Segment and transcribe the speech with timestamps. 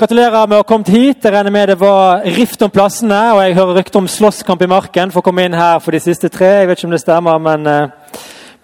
[0.00, 1.26] Gratulerer med å ha kommet hit.
[1.26, 3.18] Jeg regner med det var rift om plassene.
[3.34, 5.98] Og jeg hører rykter om slåsskamp i marken for å komme inn her for de
[6.00, 6.46] siste tre.
[6.62, 8.22] Jeg vet ikke om det stemmer, men eh,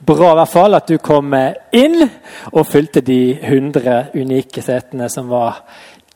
[0.09, 5.11] bra i hvert fall at du kom eh, inn og fylte de 100 unike setene
[5.13, 5.59] som var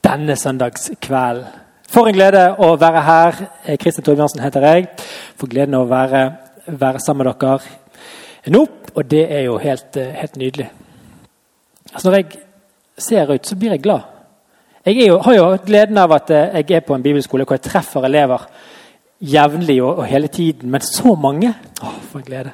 [0.01, 1.59] denne søndagskvelden.
[1.93, 3.43] For en glede å være her.
[3.67, 4.87] Eh, Kristin Torbjørnsen heter jeg.
[5.37, 6.23] For gleden å være,
[6.65, 8.63] være sammen med dere nå.
[8.95, 10.71] Og det er jo helt, eh, helt nydelig.
[11.93, 12.41] Altså Når jeg
[12.97, 14.20] ser ut, så blir jeg glad.
[14.87, 17.67] Jeg jo, har jo gleden av at eh, jeg er på en bibelskole hvor jeg
[17.67, 18.47] treffer elever
[19.21, 20.71] jevnlig og, og, hele tiden.
[20.71, 21.55] Men så mange!
[21.83, 22.53] Åh, for en glede.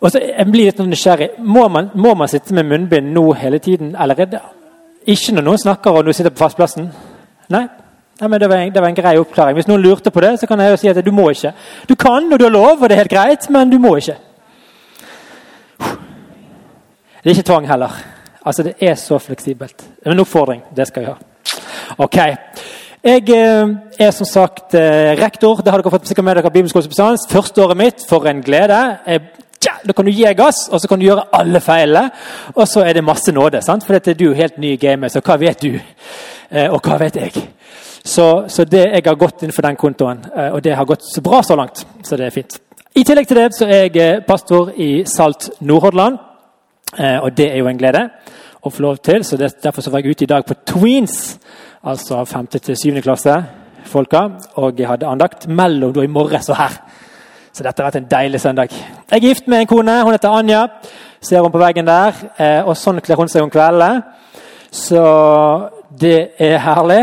[0.00, 1.28] Og så Jeg blir litt nysgjerrig.
[1.38, 3.96] Må man, må man sitte med munnbind nå hele tiden?
[3.96, 4.42] Eller er det
[5.06, 6.90] ikke når noen snakker og du sitter på fastplassen?
[7.48, 7.66] Nei?
[8.20, 9.56] Nei men det var, en, det var, en, grei oppklaring.
[9.56, 11.54] Hvis noen lurte på det, så kan jeg jo si at du må ikke.
[11.88, 14.18] Du kan, og du har lov, og det er helt greit, men du må ikke.
[17.22, 17.96] Det er ikke tvang heller.
[18.44, 19.84] Altså, Det er så fleksibelt.
[20.06, 20.62] En oppfordring.
[20.76, 21.18] Det skal jeg ha.
[21.98, 22.16] Ok.
[23.02, 23.68] Jeg eh,
[23.98, 25.56] er som sagt eh, rektor.
[25.56, 27.26] Det har dere fått sikkert med dere bibelskolesubstans.
[27.30, 28.04] Første året mitt.
[28.08, 28.78] For en glede.
[29.62, 32.10] Tja, da kan du gi gass, og så kan du gjøre alle feilene.
[32.54, 33.62] Og så er det masse nåde.
[33.62, 33.84] sant?
[33.86, 35.78] For dette, er du helt ny i gamet, så hva vet du?
[36.50, 37.44] Eh, og hva vet jeg?
[38.04, 41.22] Så, så, det jeg har gått inn for den kontoen, og det har gått så
[41.22, 41.86] bra så langt.
[42.02, 42.58] Så det er fint.
[42.98, 46.18] I tillegg til det så er jeg pastor i Salt Nordhordland.
[46.98, 48.02] Og det er jo en glede
[48.62, 49.24] å få lov til.
[49.24, 51.38] så Derfor så var jeg ute i dag på Tweens,
[51.84, 52.46] altså 5.
[52.46, 53.00] til 7.
[53.00, 53.44] klasse.
[53.84, 56.72] folka, Og jeg hadde andakt mellom da i morges og her.
[57.52, 58.70] Så dette har vært en deilig søndag.
[59.10, 60.02] Jeg er gift med en kone.
[60.04, 60.66] Hun heter Anja.
[61.20, 62.12] Ser hun på veggen der.
[62.38, 64.02] Eh, og sånn kler hun seg om kveldene.
[64.70, 65.02] Så
[66.00, 67.02] det er herlig.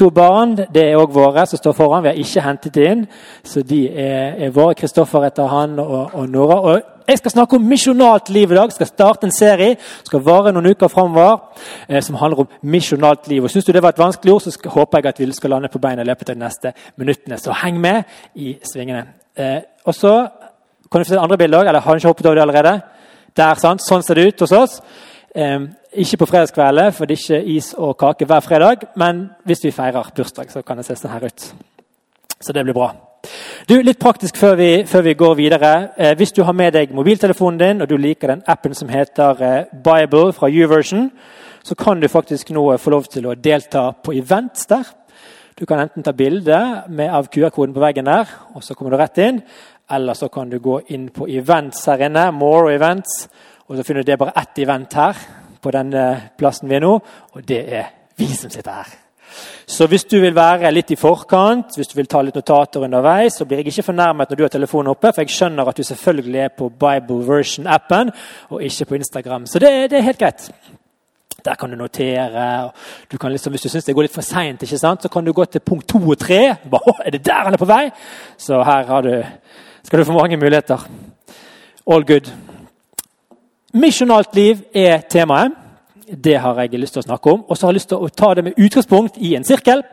[0.00, 2.00] To barn det er òg våre som står foran.
[2.06, 3.02] Vi har ikke hentet inn,
[3.44, 4.72] så de er, er våre.
[4.78, 6.56] Kristoffer heter han, og, og Nora.
[6.70, 8.70] Og jeg skal snakke om misjonalt liv i dag.
[8.70, 9.74] Jeg skal starte en serie
[10.06, 11.42] skal vare noen uker framover,
[11.88, 13.44] eh, som handler om misjonalt liv.
[13.44, 15.52] Og Syns du det var et vanskelig ord, så skal, håper jeg at vi skal
[15.52, 17.36] lande på beina i løpet av de neste minuttene.
[17.36, 19.04] Så heng med i svingene.
[19.36, 20.14] Eh, og så
[20.88, 22.74] kan du få se andre bilder òg, eller har du ikke hoppet over det allerede?
[23.36, 23.84] Der, sant?
[23.84, 24.80] Sånn ser det ut hos oss.
[25.36, 25.60] Eh,
[25.92, 28.86] ikke på fredagskvelden, for det er ikke is og kake hver fredag.
[28.96, 31.46] Men hvis vi feirer bursdag, så kan det se sånn her ut.
[32.40, 32.92] Så det blir bra.
[33.68, 35.72] Du, Litt praktisk før vi, før vi går videre.
[35.96, 39.42] Eh, hvis du har med deg mobiltelefonen din og du liker den appen som heter
[39.44, 41.10] eh, Bible fra YouVersion,
[41.62, 44.86] så kan du faktisk nå få lov til å delta på events der.
[45.58, 46.56] Du kan enten ta bilde
[47.10, 49.42] av QR-koden på veggen der, og så kommer du rett inn.
[49.90, 52.30] Eller så kan du gå inn på events her inne.
[52.32, 53.26] More events.
[53.68, 55.18] Og så finner du det bare ett event her
[55.62, 55.94] på den
[56.38, 56.96] plassen vi er nå,
[57.34, 58.98] og det er vi som sitter her.
[59.66, 63.36] Så hvis du vil være litt i forkant, hvis du vil ta litt notater underveis,
[63.38, 65.86] så blir jeg ikke fornærmet når du har telefonen oppe, for jeg skjønner at du
[65.86, 68.10] selvfølgelig er på Bible Version-appen
[68.50, 69.46] og ikke på Instagram.
[69.46, 70.50] Så det, det, er helt greit.
[71.44, 72.48] Der kan du notere.
[73.12, 75.46] Du kan liksom, hvis du syns det går litt for seint, så kan du gå
[75.46, 76.42] til punkt to og tre.
[76.50, 77.86] Er det der han er på vei?
[78.36, 79.14] Så her du,
[79.84, 80.88] skal du få mange muligheter.
[81.86, 82.49] All good.
[83.72, 85.52] Misjonalt liv er temaet.
[86.10, 87.44] Det har jeg lyst til å snakke om.
[87.46, 89.84] Og så har jeg lyst til å ta det med utgangspunkt i en sirkel,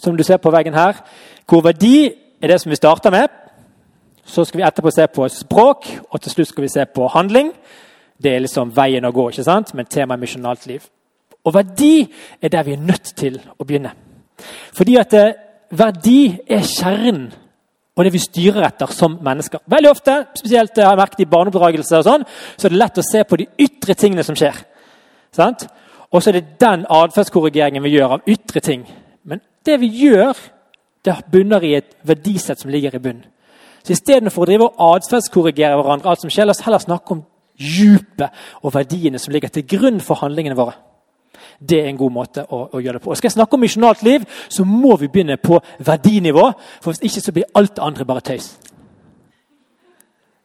[0.00, 1.02] som du ser på veggen her,
[1.44, 2.08] hvor verdi
[2.40, 3.28] er det som vi starter med.
[4.24, 7.52] Så skal vi etterpå se på språk, og til slutt skal vi se på handling.
[8.16, 9.74] Det er liksom veien å gå, ikke sant?
[9.74, 10.88] men temaet er misjonalt liv.
[11.44, 12.06] Og verdi
[12.40, 13.92] er der vi er nødt til å begynne.
[14.72, 15.36] Fordi at eh,
[15.76, 17.28] verdi er kjernen
[18.00, 19.60] og det vi styrer etter som mennesker.
[19.68, 22.24] Veldig ofte, spesielt eh, har jeg merket i barneoppdragelse, og sånn,
[22.56, 24.62] så er det lett å se på de ytre tingene som skjer.
[26.10, 28.86] Og så er det den atferdskorrigeringen vi gjør av ytre ting.
[29.28, 30.38] Men det vi gjør,
[31.04, 33.28] det bunner i et verdisett som ligger i bunnen.
[33.84, 37.22] Så Istedenfor å drive og atferdskorrigere hverandre, alt som skjer, la oss heller snakke om
[37.60, 38.32] djupet
[38.64, 40.74] og verdiene som ligger til grunn for handlingene våre.
[41.60, 43.12] Det er en god måte å, å gjøre det på.
[43.12, 46.46] Og Skal jeg snakke om misjonalt liv, så må vi begynne på verdinivå.
[46.80, 48.50] For hvis ikke så blir alt det andre bare tøys.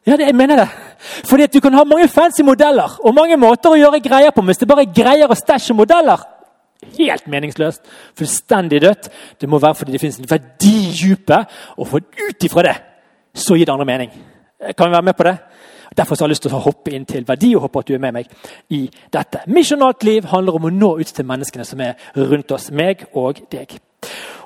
[0.06, 0.68] Ja, det, jeg mener det.
[1.26, 4.42] Fordi at Du kan ha mange fancy modeller og mange måter å gjøre greier på.
[4.42, 6.32] Men hvis det bare er greier og stæsj modeller
[6.98, 7.82] Helt meningsløst.
[8.18, 9.08] Fullstendig dødt.
[9.40, 11.48] Det må være fordi det finnes en verdi i dypet.
[11.80, 12.76] Og ut ifra det
[13.36, 14.12] så gir det andre mening.
[14.76, 15.36] Kan vi være med på det?
[15.96, 18.02] Derfor har jeg lyst til å hoppe inn til verdi og håper at du er
[18.02, 18.30] med meg
[18.74, 19.44] i dette.
[19.46, 23.44] Misjonalt liv handler om å nå ut til menneskene som er rundt oss, meg og
[23.52, 23.78] deg.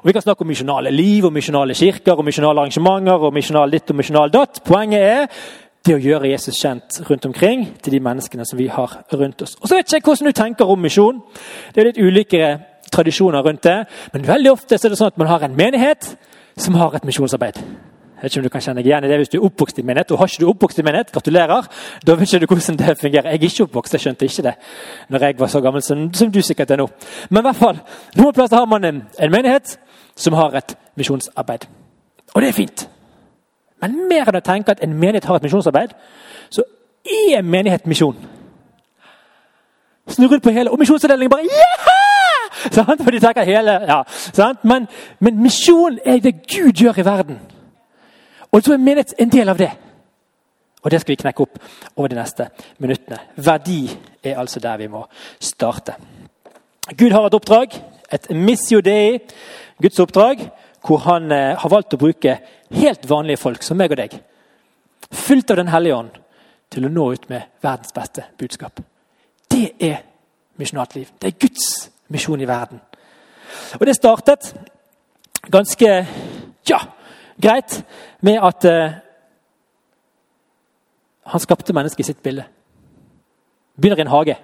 [0.01, 3.71] Og Vi kan snakke om misjonale liv, og misjonale kirker, og misjonale arrangementer og misjonal
[3.71, 4.63] ditt og misjonal datt.
[4.65, 5.27] Poenget er
[5.85, 9.57] det å gjøre Jesus kjent rundt omkring til de menneskene som vi har rundt oss.
[9.61, 11.21] Og så vet jeg hvordan du tenker om misjon.
[11.75, 12.51] Det er litt ulike
[12.93, 13.79] tradisjoner rundt det.
[14.13, 16.15] Men veldig ofte er det sånn at man har en menighet
[16.57, 17.61] som har et misjonsarbeid.
[18.21, 19.79] Jeg vet ikke om du kan kjenne deg igjen i det hvis du er oppvokst
[19.81, 20.11] i menighet.
[20.13, 21.69] og Har ikke du oppvokst i menighet, gratulerer.
[22.05, 23.29] Da vet ikke du hvordan det fungerer.
[23.31, 24.55] Jeg er ikke oppvokst, jeg skjønte ikke det
[25.09, 26.89] når jeg var så gammel som, som du sikkert er nå.
[27.31, 27.79] Men i hvert fall,
[28.21, 29.79] noen plasser har man en, en menighet
[30.17, 31.65] som har et misjonsarbeid.
[32.35, 32.85] Og det er fint.
[33.81, 35.97] Men mer enn å tenke at en menighet har et misjonsarbeid,
[36.53, 36.67] så
[37.33, 38.19] er menighet misjon.
[40.11, 41.97] Snu rundt på hele, og misjonsavdelingen bare yeah!
[42.69, 43.01] Sant?
[43.01, 44.65] For de tenker hele, ja, sant?
[44.69, 44.89] Men,
[45.21, 47.41] men misjon er det Gud gjør i verden.
[48.53, 49.71] Og så er menighet en del av det.
[50.83, 51.59] Og det skal vi knekke opp
[51.97, 52.49] over de neste
[52.79, 53.19] minuttene.
[53.37, 53.83] Verdi
[54.25, 55.05] er altså der vi må
[55.39, 55.95] starte.
[56.97, 57.77] Gud har et oppdrag,
[58.11, 59.21] et missio dei,
[59.81, 60.49] Guds oppdrag,
[60.87, 62.39] hvor han eh, har valgt å bruke
[62.75, 64.17] helt vanlige folk som meg og deg,
[65.13, 66.17] fylt av Den hellige ånd,
[66.71, 68.81] til å nå ut med verdens beste budskap.
[69.51, 70.03] Det er
[70.61, 71.09] misjonalt liv.
[71.19, 72.81] Det er Guds misjon i verden.
[73.79, 74.53] Og det startet
[75.51, 75.91] ganske
[76.71, 76.81] ja,
[77.41, 77.81] greit
[78.21, 78.99] med at uh,
[81.31, 82.45] han skapte mennesket i sitt bilde.
[83.81, 84.37] Begynner i en hage.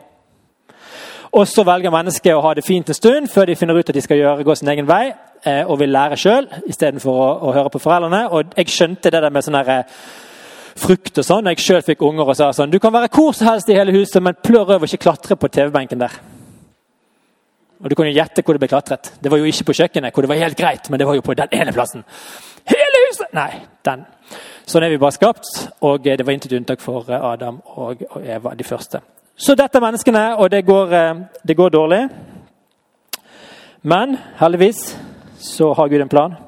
[1.33, 3.95] Og Så velger mennesket å ha det fint en stund før de finner ut at
[3.95, 7.53] de skal gjøre, gå sin egen vei eh, og vil lære sjøl istedenfor å, å
[7.53, 8.23] høre på foreldrene.
[8.31, 9.83] Og Jeg skjønte det der med sånn eh,
[10.77, 13.37] frukt og sånn da jeg sjøl fikk unger og sa sånn Du kan være hvor
[13.37, 16.17] som helst i hele huset, men plør å ikke klatre på TV-benken der.
[17.83, 19.13] Og Du kan jo gjette hvor det ble klatret.
[19.21, 21.27] Det var jo ikke på kjøkkenet, hvor det var helt greit, men det var jo
[21.27, 22.07] på den ene plassen.
[23.37, 23.51] Nei,
[23.85, 24.05] den.
[24.67, 25.51] Sånn er vi bare skapt,
[25.85, 29.03] og det var intet unntak for eh, Adam og Eva, de første.
[29.37, 32.01] Så dette er menneskene, og det går, eh, det går dårlig.
[33.87, 34.81] Men heldigvis
[35.39, 36.39] så har Gud en plan.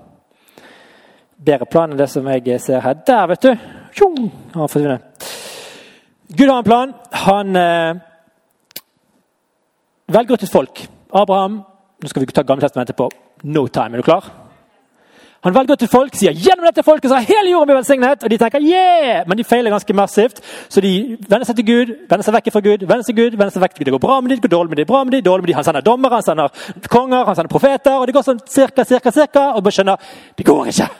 [1.37, 2.97] Bedre plan enn det som jeg ser her.
[3.07, 3.53] Der, vet du!
[3.99, 4.19] Tjong,
[4.55, 5.05] han forsvinner.
[6.33, 6.97] Gud har en plan.
[7.29, 8.01] Han eh,
[10.09, 10.87] velger ut et folk.
[11.13, 11.65] Abraham
[11.99, 13.09] Nå skal vi ta Gammeltestamentet på
[13.51, 13.97] no time.
[13.97, 14.27] Er du klar?
[15.47, 18.25] Han velger et folk, sier gjennom dette folket så har hele jorden blitt velsignet.
[18.27, 19.23] Og de tenker yeah!
[19.29, 20.41] Men de feiler ganske massivt.
[20.67, 20.93] Så de
[21.31, 23.77] vender seg til Gud, vender seg vekk fra Gud, vender seg Gud, vender seg vekk
[23.77, 23.91] til Gud.
[23.93, 25.53] Det går bra med de, det går dårlig med de, bra med de, dårlig med
[25.53, 25.59] de.
[25.61, 28.01] Han sender dommere, han sender konger, han sender profeter.
[28.01, 29.53] Og det går sånn cirka, cirka, cirka.
[29.55, 30.91] Og bare skjønner det går ikke.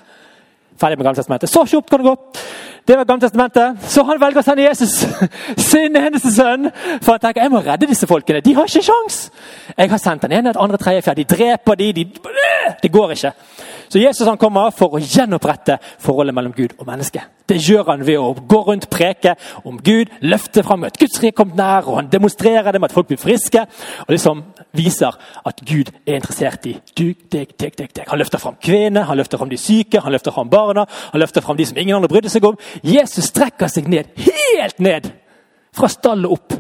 [0.79, 1.51] Ferdig med Gammeltestamentet.
[1.51, 2.17] Så kjapt kan det gå.
[2.89, 3.89] Det var Gammeltestamentet.
[3.91, 4.95] Så han velger å sende Jesus,
[5.71, 6.71] sin eneste sønn,
[7.03, 8.41] for han tenker jeg må redde disse folkene.
[8.45, 9.19] De har ikke sjans.
[9.75, 11.25] Jeg har sendt den ene, den andre, tredje, fjerde.
[11.25, 12.07] De dreper de, de
[12.83, 13.35] Det går ikke.
[13.89, 17.23] Så Jesus han kommer for å gjenopprette forholdet mellom Gud og menneske.
[17.49, 19.35] Det gjør han ved å gå rundt preke
[19.65, 22.97] om Gud, løfte fram at Guds rike kom nær, og han demonstrerer det med at
[22.97, 23.65] folk blir friske.
[24.07, 24.45] og liksom
[24.79, 25.19] viser
[25.51, 28.05] at Gud er interessert i du, deg, deg, deg, deg.
[28.09, 31.45] Han løfter fram kvinnene, han løfter fram de syke, han løfter fram barna, han løfter
[31.45, 32.57] fram de som ingen andre brydde seg om.
[32.87, 35.13] Jesus strekker seg ned, helt ned,
[35.77, 36.57] fra stallet opp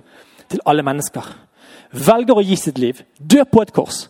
[0.51, 1.33] til alle mennesker.
[1.95, 4.09] Velger å gi sitt liv, dø på et kors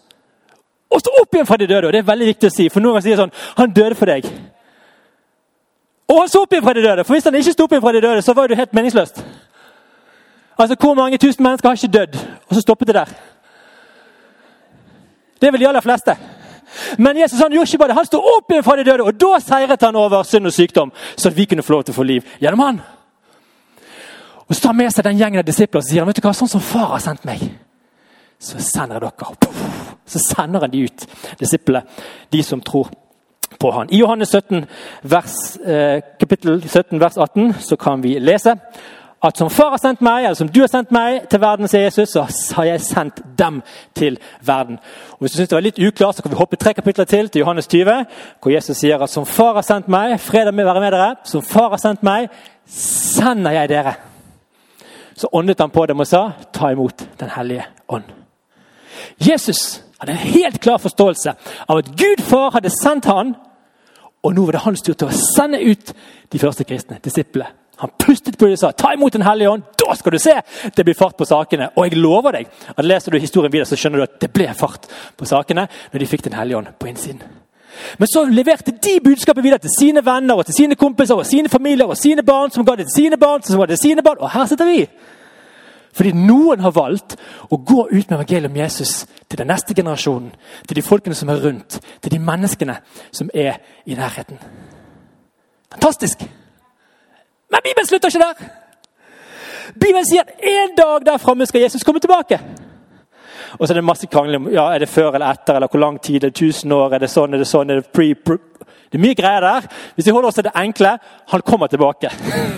[0.89, 1.87] og stå opp igjen fra de døde.
[1.87, 4.25] og Det er veldig viktig å si, for noen sier sånn Han døde for deg.
[6.09, 7.05] Og han sto opp igjen fra de døde.
[7.05, 9.21] For hvis han ikke sto opp igjen fra de døde, så var det helt meningsløst.
[10.59, 12.17] Altså, Hvor mange tusen mennesker har ikke dødd,
[12.49, 13.13] og så stoppet det der?
[15.41, 16.17] Det vel de aller fleste.
[16.99, 17.99] Men Jesus han gjorde ikke bare det.
[17.99, 20.93] Han sto opp igjen fra de døde, og da seiret han over synd og sykdom,
[21.17, 22.81] så vi kunne få lov til å få liv gjennom han.
[24.49, 26.33] Og Så tar han med seg den gjengen av disipler og sier vet du hva,
[26.37, 27.43] sånn som far har sendt meg,
[28.41, 29.57] så sender jeg dere.
[30.09, 31.05] Så sender han de ut,
[31.41, 31.85] disiplene,
[32.33, 32.89] de som tror
[33.61, 33.91] på han.
[33.93, 34.65] I Johannes 17,
[35.03, 35.35] vers,
[35.67, 38.57] eh, kapittel 17, vers 18 så kan vi lese
[39.23, 41.89] at som far har sendt meg, eller som du har sendt meg til verden, sier
[41.89, 43.63] Jesus, så har jeg sendt dem
[43.99, 44.79] til verden.
[45.13, 47.29] Og Hvis du synes det var litt uklart, så kan vi hoppe tre kapitler til,
[47.29, 48.05] til Johannes 20,
[48.43, 51.43] hvor Jesus sier at som far har sendt meg, fredag med være med dere, som
[51.43, 52.31] far har sendt meg,
[52.71, 53.97] sender jeg dere.
[55.19, 58.07] Så åndet han på dem og sa, ta imot Den hellige ånd.
[59.19, 61.35] Jesus hadde en helt klar forståelse
[61.67, 63.35] av at Gud far hadde sendt han,
[64.23, 65.91] og nå var det hans tur til å sende ut
[66.31, 67.58] de første kristne, disiplene.
[67.79, 69.67] Han pustet på dem og sa ta imot Den hellige ånd.
[69.79, 70.35] Da skal du se
[70.75, 71.71] det blir fart på sakene.
[71.77, 74.49] Og jeg lover deg at leser du historien videre, så skjønner du at det ble
[74.55, 77.23] fart på sakene når de fikk Den hellige ånd på innsiden.
[77.99, 81.49] Men så leverte de budskapet videre til sine venner og til sine kompiser og sine
[81.49, 84.03] familier og sine barn, som ga det til sine barn, som ga det til sine
[84.03, 84.19] barn.
[84.19, 84.81] Og her sitter vi.
[85.95, 87.17] Fordi noen har valgt
[87.51, 88.93] å gå ut med evangeliet om Jesus
[89.29, 90.35] til den neste generasjonen,
[90.67, 92.77] til de folkene som er rundt, til de menneskene
[93.11, 94.39] som er i nærheten.
[95.73, 96.27] Fantastisk!
[97.51, 98.49] Men Bibelen slutter ikke der!
[99.75, 102.41] Bibelen sier at en dag der framme skal Jesus komme tilbake.
[103.59, 105.81] Og så er det masse krangling om ja, er det før eller etter, eller hvor
[105.81, 108.13] lang tid, er det 1000 år, er det sånn, er det sånn, er det pre,
[108.15, 108.39] pre
[108.89, 109.67] Det er mye greier der.
[109.95, 110.95] Hvis vi holder oss til det enkle
[111.29, 112.09] han kommer tilbake.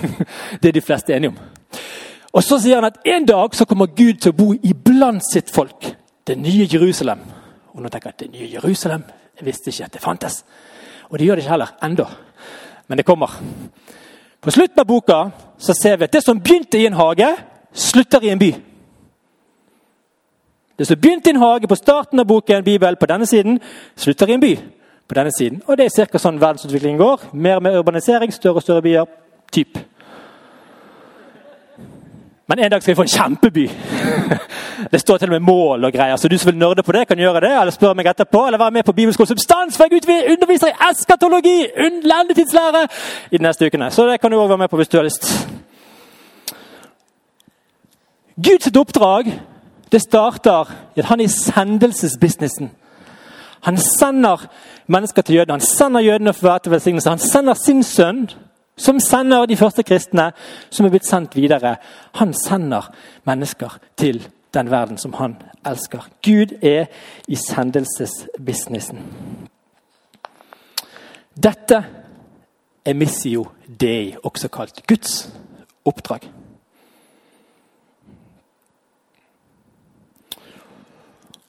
[0.63, 1.39] det er de fleste enige om.
[2.33, 5.51] Og så sier han at en dag så kommer Gud til å bo iblant sitt
[5.51, 5.89] folk.
[6.27, 7.25] Det nye Jerusalem.
[7.75, 9.03] Og nå tenker jeg at det nye Jerusalem
[9.41, 10.43] jeg visste ikke at det fantes.
[11.09, 12.07] Og det gjør det ikke heller ennå.
[12.87, 13.35] Men det kommer.
[14.41, 17.29] På slutten av boka så ser vi at det som begynte i en hage,
[17.73, 18.55] slutter i en by.
[20.79, 23.61] Det som begynte i en hage på starten av boken Bibel på denne siden,
[23.97, 24.55] slutter i en by
[25.09, 25.63] på denne siden.
[25.67, 26.19] Og det er ca.
[26.19, 27.29] sånn verdensutviklingen går.
[27.33, 29.05] Mer og mer urbanisering, større og større byer.
[29.53, 29.79] Typ.
[32.51, 33.71] Men en dag skal vi få en kjempeby.
[34.93, 37.05] Det står til og med mål og greier, så du som vil nerde på det,
[37.09, 37.51] kan gjøre det.
[37.61, 41.67] Eller spørre meg etterpå, eller være med på Bibelskolen Substans, for jeg underviser i eskatologi!
[42.03, 42.83] Lendetidslære!
[43.31, 43.91] I de neste ukene.
[43.91, 45.31] Så det kan du òg være med på hvis du har lyst.
[48.35, 49.31] Guds oppdrag
[49.93, 52.71] det starter i at han er i sendelsesbusinessen.
[53.63, 54.47] Han sender
[54.87, 55.53] mennesker til jødene.
[55.53, 57.11] Han sender jødene for å være til velsignelse.
[57.11, 58.31] Han sender sin sønn
[58.81, 60.31] som sender de første kristne,
[60.71, 61.77] som er blitt sendt videre.
[62.17, 62.89] Han sender
[63.29, 64.23] mennesker til
[64.55, 66.09] den verden som han elsker.
[66.25, 66.89] Gud er
[67.29, 69.05] i sendelsesbusinessen.
[71.37, 71.85] Dette
[72.85, 73.47] er missio
[73.81, 75.29] dei, også kalt Guds
[75.85, 76.27] oppdrag.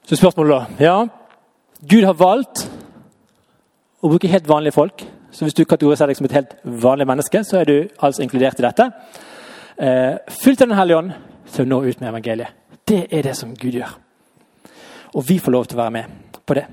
[0.06, 1.08] Så spørsmålet da Ja,
[1.90, 2.68] Gud har valgt
[4.02, 7.44] å bruke helt vanlige folk så hvis du kategoriserer deg som et helt vanlig menneske,
[7.48, 8.88] så er du altså inkludert i dette.
[9.78, 11.12] Eh, fylt av Den hellige ånd
[11.52, 12.58] til å nå ut med evangeliet.
[12.88, 13.94] Det er det som Gud gjør.
[15.16, 16.66] Og vi får lov til å være med på det.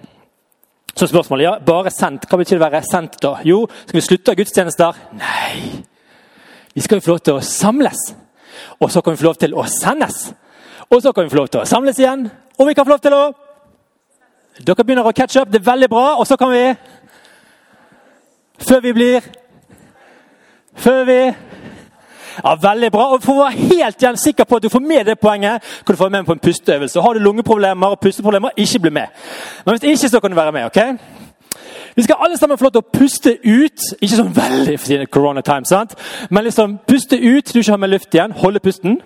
[0.98, 2.26] Så spørsmålet ja, bare sendt.
[2.26, 3.36] Hva betyr det å være sendt, da?
[3.46, 5.02] Jo, skal vi slutte av gudstjenester?
[5.18, 5.84] Nei.
[6.74, 8.00] Vi skal jo få lov til å samles.
[8.82, 10.32] Og så kan vi få lov til å sendes.
[10.88, 12.26] Og så kan vi få lov til å samles igjen.
[12.58, 13.26] Og vi kan få lov til å
[14.58, 15.50] Dere begynner å catche up.
[15.52, 16.06] Det er veldig bra.
[16.18, 16.64] Og så kan vi
[18.58, 19.20] før vi blir
[20.78, 21.18] Før vi
[22.44, 23.04] ja, Veldig bra.
[23.14, 25.94] Og For å være helt igjen sikker på at du får med det poenget, kan
[25.94, 27.00] du få med på en pusteøvelse.
[27.02, 29.16] Har du lungeproblemer og pusteproblemer, ikke bli med.
[29.66, 30.64] Men hvis ikke, så kan du være med.
[30.64, 30.78] ok?
[31.96, 33.86] Vi skal alle sammen få lov til å puste ut.
[33.98, 35.96] Ikke sånn veldig for corona time, sant?
[36.30, 38.36] men liksom puste ut du ikke har med luft igjen.
[38.38, 39.00] Holde pusten.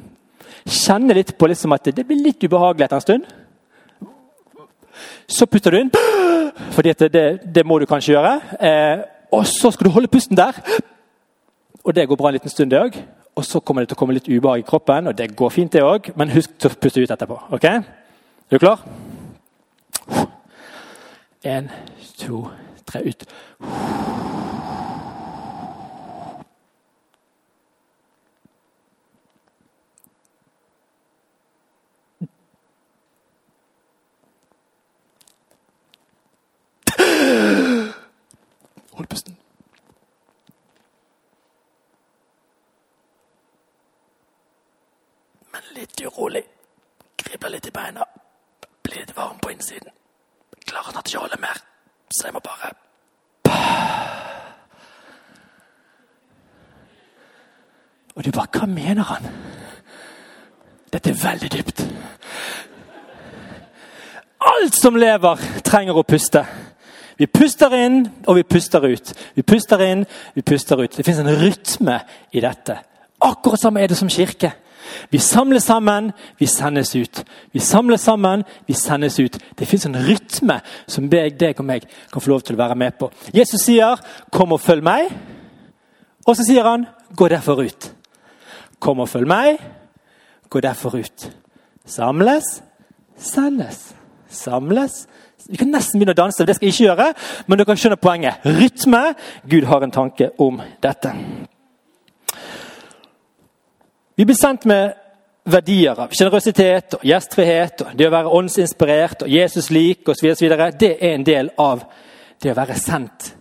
[0.69, 3.31] Kjenne litt på liksom at det blir litt ubehagelig etter en stund.
[5.27, 5.91] Så puster du inn,
[6.77, 8.35] fordi det, det, må du kanskje gjøre.
[8.61, 9.01] Eh,
[9.33, 10.53] og så skal du holde pusten der.
[11.85, 12.99] Og det går bra en liten stund, det òg.
[13.35, 15.73] Og så kommer det til å komme litt ubehag i kroppen, og det går fint,
[15.73, 16.13] det òg.
[16.17, 17.41] Men husk å puste ut etterpå.
[17.51, 17.65] ok?
[17.65, 17.83] Er
[18.51, 18.85] du klar?
[21.43, 21.71] Én,
[22.19, 22.47] to,
[22.87, 23.27] tre, ut.
[39.03, 39.37] Hold pusten.
[45.53, 46.45] Men litt urolig.
[47.17, 48.07] Kribler litt i beina.
[48.83, 49.91] Blir litt varm på innsiden.
[50.63, 51.59] Klarer snart ikke å holde mer,
[52.15, 52.71] så jeg må bare
[58.15, 59.31] Og du bare Hva mener han?
[60.93, 61.87] Dette er veldig dypt.
[64.47, 66.47] Alt som lever, trenger å puste.
[67.19, 69.13] Vi puster inn, og vi puster ut.
[69.35, 70.97] Vi puster inn, vi puster ut.
[70.97, 72.01] Det fins en rytme
[72.33, 72.79] i dette.
[73.23, 74.53] Akkurat samme er det som kirke.
[75.11, 77.23] Vi samles sammen, vi sendes ut.
[77.53, 79.39] Vi samles sammen, vi sendes ut.
[79.59, 82.99] Det fins en rytme som deg og meg kan få lov til å være med
[82.99, 83.11] på.
[83.35, 83.97] Jesus sier
[84.31, 85.13] 'kom og følg meg',
[86.27, 87.91] og så sier han 'gå derfor ut'.
[88.81, 89.59] Kom og følg meg,
[90.51, 91.31] gå derfor ut.
[91.87, 92.63] Samles,
[93.17, 93.95] sendes.
[94.29, 95.07] Samles,
[95.49, 97.09] vi kan nesten begynne å danse, det skal jeg ikke gjøre,
[97.47, 98.47] men dere skjønner poenget.
[98.47, 99.03] Rytme.
[99.51, 101.13] Gud har en tanke om dette.
[104.17, 104.99] Vi blir sendt med
[105.49, 110.35] verdier av sjenerøsitet og gjestfrihet og det å være åndsinspirert og Jesus lik osv.
[110.79, 111.83] Det er en del av
[112.43, 113.33] det å være sendt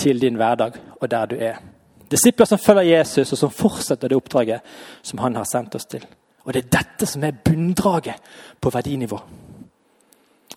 [0.00, 1.60] til din hverdag og der du er.
[2.10, 4.64] Disipler som følger Jesus, og som fortsetter det oppdraget
[5.02, 6.02] som han har sendt oss til.
[6.44, 8.18] Og Det er dette som er bunndraget
[8.60, 9.20] på verdinivå.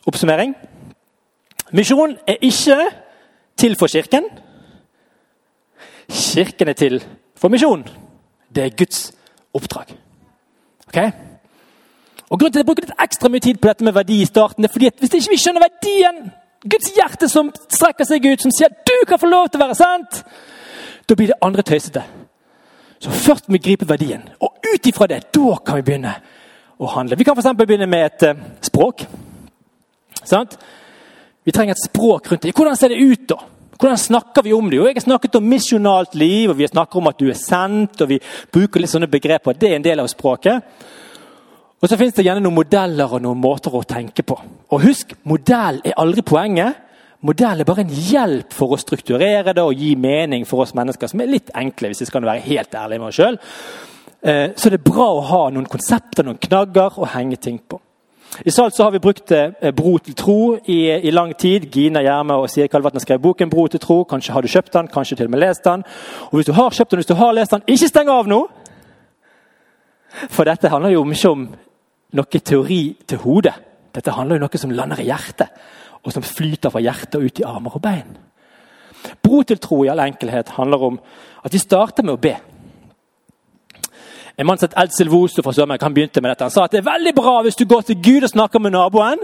[0.07, 0.55] Oppsummering.
[1.73, 2.77] Misjon er ikke
[3.57, 4.29] til for Kirken.
[6.09, 7.03] Kirken er til
[7.37, 7.83] for misjon.
[8.55, 9.11] Det er Guds
[9.53, 9.95] oppdrag.
[10.87, 10.97] Ok?
[12.29, 14.25] Og Grunnen til at jeg bruker litt ekstra mye tid på dette med verdi i
[14.25, 16.21] starten, er fordi at hvis ikke vi skjønner verdien,
[16.63, 19.65] Guds hjerte som strekker seg ut, som sier at du kan få lov til å
[19.65, 20.21] være sant,
[21.09, 22.03] da blir det andre tøysete.
[23.03, 24.23] Så først må vi gripe verdien.
[24.39, 26.13] Og ut ifra det, da kan vi begynne
[26.79, 27.17] å handle.
[27.19, 27.51] Vi kan f.eks.
[27.59, 29.03] begynne med et uh, språk.
[30.23, 30.55] Sant?
[31.43, 32.55] Vi trenger et språk rundt det.
[32.55, 33.39] Hvordan ser det ut, da?
[33.79, 34.77] Hvordan snakker vi om det?
[34.77, 38.01] Jo, jeg har snakket om misjonalt liv, og vi snakker om at du er sendt.
[38.01, 38.19] og Vi
[38.53, 39.57] bruker litt sånne begreper.
[39.59, 40.63] Det er en del av språket.
[41.83, 44.37] Og Så finnes det gjerne noen modeller og noen måter å tenke på.
[44.71, 46.79] Og husk, modell er aldri poenget.
[47.27, 51.07] Modell er bare en hjelp for å strukturere det og gi mening for oss mennesker,
[51.11, 53.37] som er litt enkle, hvis vi skal være helt ærlige med oss sjøl.
[54.23, 57.79] Eh, så det er bra å ha noen konsepter, noen knagger å henge ting på.
[58.41, 61.67] I Salt så har vi brukt eh, Bro til tro i, i lang tid.
[61.71, 64.03] Gina Gjerme og Siri Kalvatn skrev boken Bro til tro.
[64.09, 65.83] Kanskje har du kjøpt den, kanskje til og med lest den.
[66.31, 68.41] Og Hvis du har kjøpt den, hvis du har lest den, ikke steng av nå!
[70.29, 71.45] For dette handler jo ikke om
[72.13, 73.53] noe teori til hodet.
[73.93, 75.53] Dette handler jo om noe som lander i hjertet,
[76.03, 78.17] og som flyter fra hjertet og ut i armer og bein.
[79.21, 80.99] Bro til tro i all enkelhet handler om
[81.43, 82.33] at vi starter med å be.
[84.37, 86.47] En mann som het Ed Silvoso fra Sørmark, han begynte med dette.
[86.47, 88.73] Han sa at det er veldig bra hvis du går til Gud og snakker med
[88.73, 89.21] naboen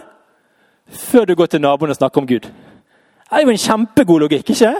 [0.89, 2.45] før du går til naboen og snakker om Gud.
[2.49, 4.73] Det er jo en kjempegod logikk, ikke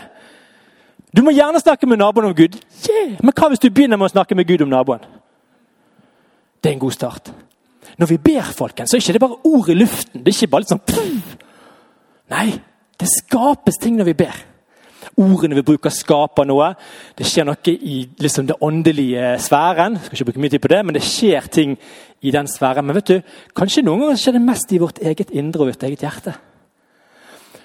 [1.16, 2.58] Du må gjerne snakke med naboen om Gud,
[2.90, 3.18] yeah.
[3.24, 5.02] men hva hvis du begynner med å snakke med Gud om naboen?
[6.64, 7.32] Det er en god start.
[7.98, 10.22] Når vi ber, folkens, så er det ikke bare ord i luften.
[10.22, 10.84] Det er ikke bare litt sånn.
[12.30, 12.48] Nei,
[13.00, 14.38] det skapes ting når vi ber.
[15.18, 16.74] Ordene vi bruker, skaper noe.
[17.18, 19.98] Det skjer noe i liksom, det åndelige sfæren.
[19.98, 21.78] Jeg skal ikke bruke mye tid på det, men det skjer ting
[22.22, 22.86] i den sfæren.
[22.86, 25.88] Men vet du, kanskje noen ganger skjer det mest i vårt eget indre og vårt
[25.90, 26.36] eget hjerte.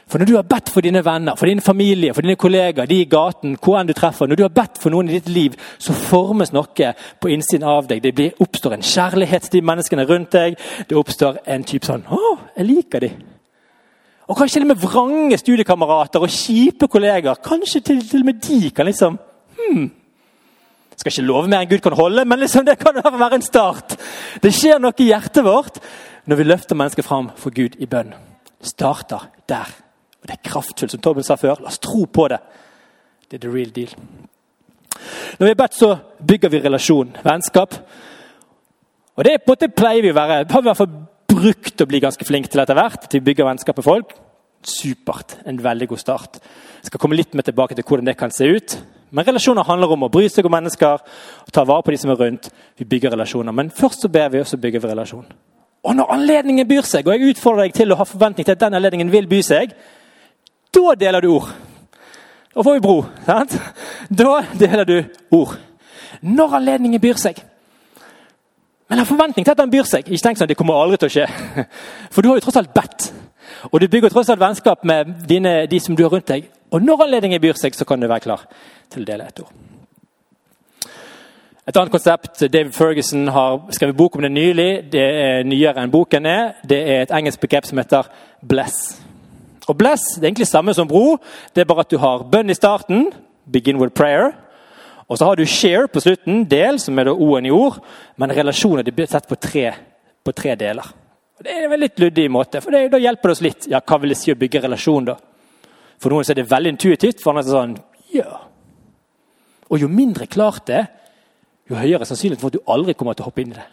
[0.07, 3.01] For når du har bedt for dine venner, for din familie, for dine kollegaer, de
[3.01, 5.57] i gaten, hvor enn du treffer, når du har bedt for noen i ditt liv,
[5.79, 8.03] så formes noe på innsiden av deg.
[8.05, 10.59] Det blir, oppstår en kjærlighet til de menneskene rundt deg.
[10.89, 13.34] Det oppstår en type sånn 'Å, jeg liker de'.
[14.29, 17.37] Og kanskje til og med vrange studiekamerater og kjipe kolleger.
[17.45, 19.19] Kanskje til, til og med de kan liksom
[19.59, 19.91] hmm,
[20.97, 23.97] Skal ikke love mer enn Gud kan holde, men liksom det kan være en start.
[24.43, 25.81] Det skjer noe i hjertet vårt
[26.31, 28.15] når vi løfter mennesket fram for Gud i bønn.
[28.61, 29.73] Det starter der.
[30.23, 31.61] Og Det er kraftfullt, som Tobben sa før.
[31.61, 32.39] La oss tro på det.
[33.29, 33.91] Det er the real deal.
[35.39, 35.97] Når vi har bedt, så
[36.27, 37.75] bygger vi relasjon, vennskap.
[39.17, 40.47] Og det på en pleier vi å være.
[40.51, 40.97] har vi i hvert fall
[41.35, 43.09] brukt å bli ganske flink til etter hvert.
[43.11, 44.15] Til å bygge vennskap med folk.
[44.65, 45.39] Supert.
[45.45, 46.39] En veldig god start.
[46.81, 48.77] Jeg skal komme litt mer tilbake til hvordan det kan se ut.
[49.15, 51.03] Men relasjoner handler om å bry seg om mennesker,
[51.45, 52.49] og ta vare på de som er rundt.
[52.79, 53.55] Vi bygger relasjoner.
[53.55, 55.29] Men først så ber vi, og så bygger vi relasjon.
[55.85, 58.65] Og når anledningen byr seg, og jeg utfordrer deg til å ha forventning til at
[58.65, 59.75] den anledningen vil by seg,
[60.75, 61.53] da deler du ord.
[62.55, 62.97] Da får vi bro.
[63.27, 63.57] sant?
[64.11, 64.97] Da deler du
[65.37, 65.59] ord.
[66.23, 67.43] Når anledningen byr seg.
[68.89, 70.09] Men ha forventning til at den byr seg.
[70.09, 71.29] Ikke tenk sånn det kommer aldri til å skje.
[72.13, 73.13] For du har jo tross alt bedt.
[73.73, 76.51] Og du bygger tross alt vennskap med dine, de som du har rundt deg.
[76.75, 78.45] Og når anledningen byr seg, så kan du være klar
[78.93, 79.55] til å dele et ord.
[81.65, 84.71] Et annet konsept David Ferguson har skrevet bok om det nylig.
[84.93, 86.51] Det er nyere enn boken er.
[86.61, 88.11] Det er et engelsk begrep som heter
[88.45, 89.01] 'bless'.
[89.69, 91.17] Og 'bless' det er egentlig samme som 'bro'.
[91.55, 93.13] Det er bare at du har bønn i starten.
[93.53, 94.44] Begin with prayer.
[95.09, 97.85] Og så har du 'share' på slutten, del, som er O-en i ord.
[98.17, 99.75] Men relasjoner blir sett på tre,
[100.25, 100.85] på tre deler.
[101.43, 103.67] Det er en litt luddig måte, for det, da hjelper det oss litt.
[103.69, 105.17] Ja, Hva vil det si å bygge relasjon, da?
[105.99, 107.23] For noen er det veldig intuitivt.
[107.23, 107.79] for andre er det sånn,
[108.13, 108.41] ja.
[109.71, 110.87] Og jo mindre klart det er,
[111.69, 113.67] jo høyere sannsynlighet for at du aldri kommer til å hoppe inn i det.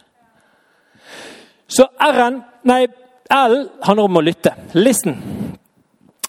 [1.68, 2.86] Så R-en, nei,
[3.30, 4.54] L handler om å lytte.
[4.74, 5.16] Listen.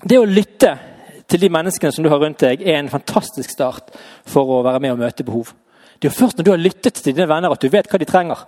[0.03, 0.77] Det å lytte
[1.27, 3.93] til de menneskene som du har rundt deg, er en fantastisk start
[4.29, 5.53] for å være med og møte behov.
[5.97, 7.99] Det er jo først når du har lyttet til dine venner, at du vet hva
[8.01, 8.45] de trenger.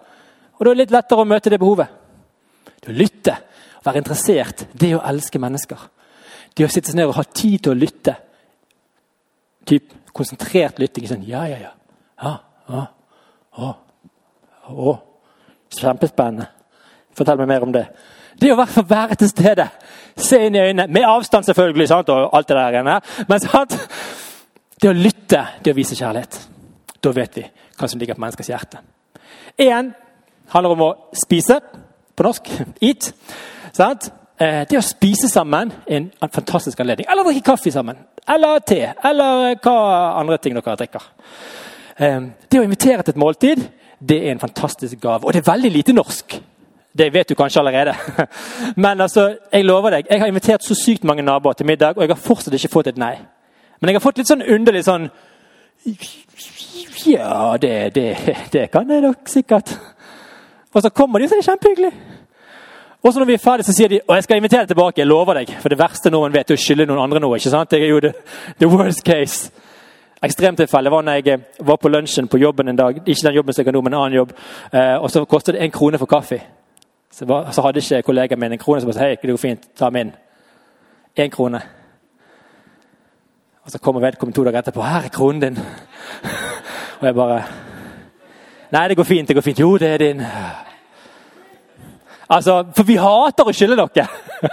[0.56, 1.94] Og da er det litt lettere å møte det behovet.
[2.84, 3.36] Det å lytte,
[3.86, 5.88] være interessert, det er å elske mennesker.
[6.56, 8.16] Det å sitte seg ned og ha tid til å lytte.
[9.68, 11.08] Typ konsentrert lytting.
[11.10, 11.72] Sånn ja, ja, ja.
[12.24, 12.36] ja,
[12.72, 12.84] ja.
[13.56, 13.72] Å.
[14.72, 14.94] Å.
[15.76, 16.48] Kjempespennende.
[17.16, 17.86] Fortell meg mer om det.
[18.42, 19.68] Det å være til stede.
[20.16, 20.88] Se inn i øynene.
[20.92, 21.88] Med avstand, selvfølgelig.
[21.92, 22.10] Sant?
[22.10, 23.02] og alt det der.
[23.28, 23.78] Men sant?
[24.82, 26.40] det å lytte, det å vise kjærlighet.
[27.04, 27.46] Da vet vi
[27.76, 28.82] hva som ligger på menneskers hjerte.
[29.60, 29.92] Én
[30.52, 31.60] handler om å spise.
[32.16, 32.52] På norsk
[32.84, 33.12] eat.
[33.76, 34.10] Sant?
[34.40, 37.08] Eh, det å spise sammen er en fantastisk anledning.
[37.12, 38.00] Eller drikke kaffe sammen.
[38.28, 38.82] Eller te.
[39.04, 39.76] Eller hva
[40.20, 41.10] andre ting dere drikker.
[41.98, 42.22] Eh,
[42.52, 43.66] det å invitere til et måltid
[44.00, 45.26] det er en fantastisk gave.
[45.26, 46.38] Og det er veldig lite norsk.
[46.98, 47.96] Det vet du kanskje allerede.
[48.84, 52.04] Men altså, jeg lover deg, jeg har invitert så sykt mange naboer til middag, og
[52.04, 53.16] jeg har fortsatt ikke fått et nei.
[53.80, 55.10] Men jeg har fått litt sånn underlig sånn
[57.06, 58.08] Ja, det, det,
[58.54, 59.76] det kan jeg nok sikkert.
[60.74, 61.92] Og så kommer de, og så er det kjempehyggelig.
[63.06, 65.02] Og så når vi er ferdige, så sier de og jeg skal invitere deg tilbake.
[65.02, 65.52] jeg lover deg.
[65.62, 67.38] For det verste noen vet, er å skylde noen andre noe.
[67.38, 67.70] ikke sant?
[67.72, 68.14] Det er jo the,
[68.60, 69.52] the worst case.
[70.26, 72.98] Ekstremtilfelle var når jeg var på lunsjen på jobben en dag.
[73.06, 74.32] Ikke den jobben som jeg kan nå, men en annen jobb.
[74.74, 76.40] Eh, og så kostet det en krone for kaffe.
[77.16, 78.82] Så, hadde ikke kollegaen min en krone.
[78.82, 80.12] Så bare hei, det går fint, ta min.
[81.20, 81.62] Én krone.
[83.64, 84.82] Og så kommer vedkommende to dager etterpå.
[84.82, 85.60] 'Her er kronen din.'
[87.00, 87.44] og jeg bare
[88.72, 89.28] Nei, det går fint.
[89.28, 89.60] det går fint.
[89.60, 90.22] Jo, det er din.
[92.30, 94.06] Altså, For vi hater å skylde dere.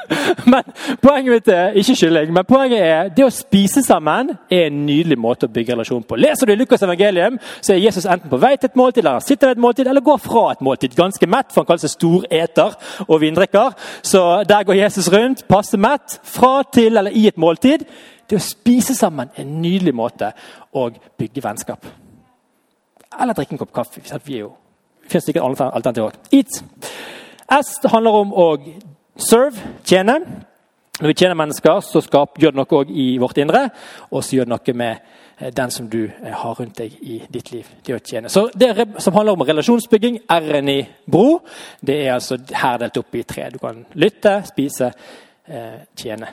[0.53, 0.67] men
[1.03, 5.19] Poenget mitt er ikke skylding, men poenget er det å spise sammen er en nydelig
[5.21, 6.19] måte å bygge relasjon på.
[6.21, 9.51] Leser du Lukas' evangelium, så er Jesus enten på vei til et måltid, eller sitter
[9.51, 10.97] ved et måltid, eller går fra et måltid.
[10.99, 12.77] Ganske mett, for han kaller seg storeter
[13.09, 13.77] og vindrikker.
[14.05, 17.87] Så der går Jesus rundt, passe mett, fra til eller i et måltid.
[18.29, 20.33] Det å spise sammen er en nydelig måte
[20.77, 20.89] å
[21.21, 21.89] bygge vennskap.
[23.21, 24.01] Eller drikke en kopp kaffe.
[24.25, 24.55] Vi er jo,
[25.03, 26.17] det finnes sikkert alternativer.
[26.33, 26.63] Eat.
[27.53, 28.47] S handler om å
[29.21, 30.19] serve, tjene.
[31.01, 33.67] Når vi tjener mennesker, så skap, gjør det noe i vårt indre.
[34.13, 34.93] Og så gjør det noe med
[35.39, 37.69] eh, den som du eh, har rundt deg i ditt liv.
[37.85, 38.31] Det å tjene.
[38.33, 41.43] Så det som handler om relasjonsbygging, R-en i bro,
[41.81, 43.51] det er altså her delt opp i tre.
[43.53, 44.93] Du kan lytte, spise,
[45.45, 46.31] eh, tjene.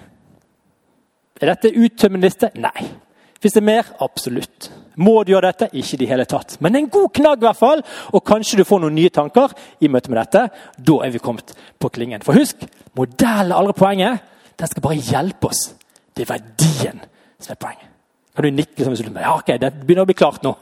[1.40, 2.52] Er dette uttømmende liste?
[2.60, 2.92] Nei.
[3.40, 3.92] Fins det mer?
[4.04, 4.72] Absolutt.
[5.00, 5.70] Må du gjøre dette?
[5.72, 6.58] Ikke i det hele tatt.
[6.64, 7.84] Men en god knagg, i hvert fall.
[8.12, 10.48] Og kanskje du får noen nye tanker i møte med dette.
[10.76, 12.24] Da er vi kommet på klingen.
[12.26, 12.66] For husk,
[13.00, 14.26] modellen er aldri poenget.
[14.60, 15.70] Den skal bare hjelpe oss.
[16.16, 17.00] Det er verdien
[17.40, 17.88] som er poenget.
[18.36, 20.56] Kan du nikke som en Ja, ok, det begynner å bli klart nå.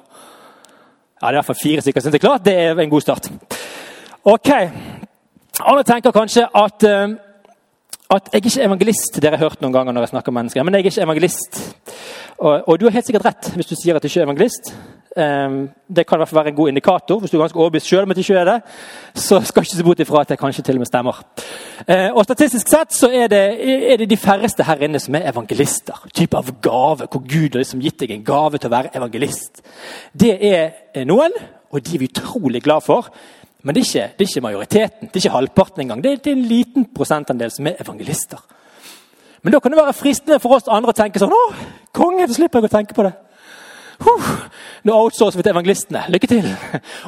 [1.21, 2.45] Ja, Det er i hvert fall fire stykker som er klart.
[2.45, 3.29] Det er en god start.
[4.23, 4.49] Ok.
[5.65, 7.15] Alle tenker kanskje at, uh,
[8.13, 9.21] at jeg ikke evangelist.
[9.21, 10.63] Dere har hørt noen ganger når jeg snakker om mennesker.
[10.63, 11.61] Men jeg er ikke evangelist.
[12.37, 14.71] Og, og, du har helt sikkert rett hvis du sier at du ikke er evangelist.
[15.17, 15.55] Um,
[15.89, 17.19] det kan i hvert fall være en god indikator.
[17.19, 18.57] Hvis du er ganske overbevist selv om at du ikke er det,
[19.17, 21.21] så skal ikke se bort ifra at det kanskje til og med stemmer.
[21.87, 23.41] Uh, og Statistisk sett så er det,
[23.91, 26.03] er det, de færreste her inne som er evangelister.
[26.13, 29.63] Type av gave, hvor Gud har liksom gitt deg en gave til å være evangelist.
[30.13, 31.33] Det er noen,
[31.73, 33.09] og de er vi utrolig glad for.
[33.65, 36.03] Men det er, ikke, det er ikke majoriteten, det er ikke halvparten engang.
[36.03, 38.45] Det er, det er en liten prosentandel som er evangelister.
[39.43, 41.45] Men da kan det være fristende for oss andre å tenke sånn Å,
[41.95, 43.13] konge, så slipper jeg å tenke på det.
[43.97, 44.25] Huh,
[44.85, 46.03] nå outsourcer vi til evangelistene.
[46.13, 46.45] Lykke til!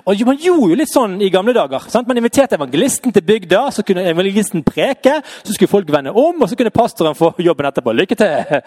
[0.10, 1.86] Og Man gjorde jo litt sånn i gamle dager.
[1.92, 2.08] Sant?
[2.10, 5.20] Man inviterte evangelisten til bygda, så kunne evangelisten preke.
[5.44, 7.94] Så skulle folk vende om, og så kunne pastoren få jobben etterpå.
[7.94, 8.58] Lykke til!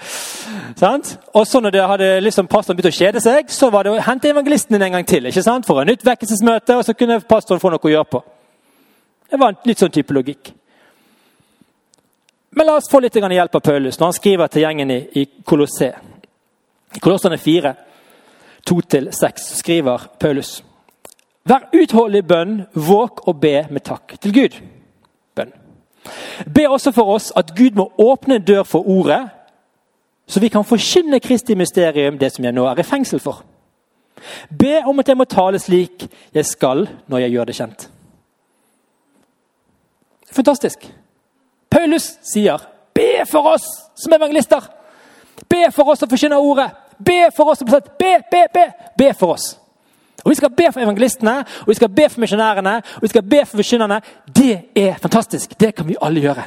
[0.78, 1.16] Sant?
[1.34, 4.06] Og så når det hadde liksom pastoren begynt å kjede seg, så var det å
[4.06, 5.26] hente evangelisten inn en gang til.
[5.26, 5.66] ikke sant?
[5.66, 8.22] For et nytt vekkelsesmøte, og så kunne pastoren få noe å gjøre på.
[9.32, 10.54] Det var en litt sånn type logikk.
[12.54, 15.22] Men la oss få litt hjelp av Paulus når han skriver til gjengen i, i.
[16.92, 17.74] I Kolossene 4,
[18.68, 20.60] 2-6 skriver Paulus
[21.48, 24.58] Vær utholdelig bønn, våk og be med takk til Gud.
[25.34, 25.50] Bønn.
[26.46, 29.24] Be også for oss at Gud må åpne en dør for ordet,
[30.26, 33.42] så vi kan forkynne Kristi mysterium, det som jeg nå er i fengsel for.
[34.58, 37.88] Be om at jeg må tale slik jeg skal når jeg gjør det kjent.
[40.32, 40.86] Fantastisk.
[41.72, 42.58] Paulus sier,
[42.94, 44.68] 'Be for oss som evangelister!'
[45.48, 46.70] Be for oss å forkynne ordet!
[46.98, 47.80] Be for oss som Be,
[48.30, 48.72] be, be!
[48.98, 49.58] Be for oss.
[50.24, 53.22] Og Vi skal be for evangelistene, og vi skal be for misjonærene og vi skal
[53.22, 54.00] be for forkynnerne.
[54.36, 55.60] Det er fantastisk.
[55.60, 56.44] Det kan vi alle gjøre.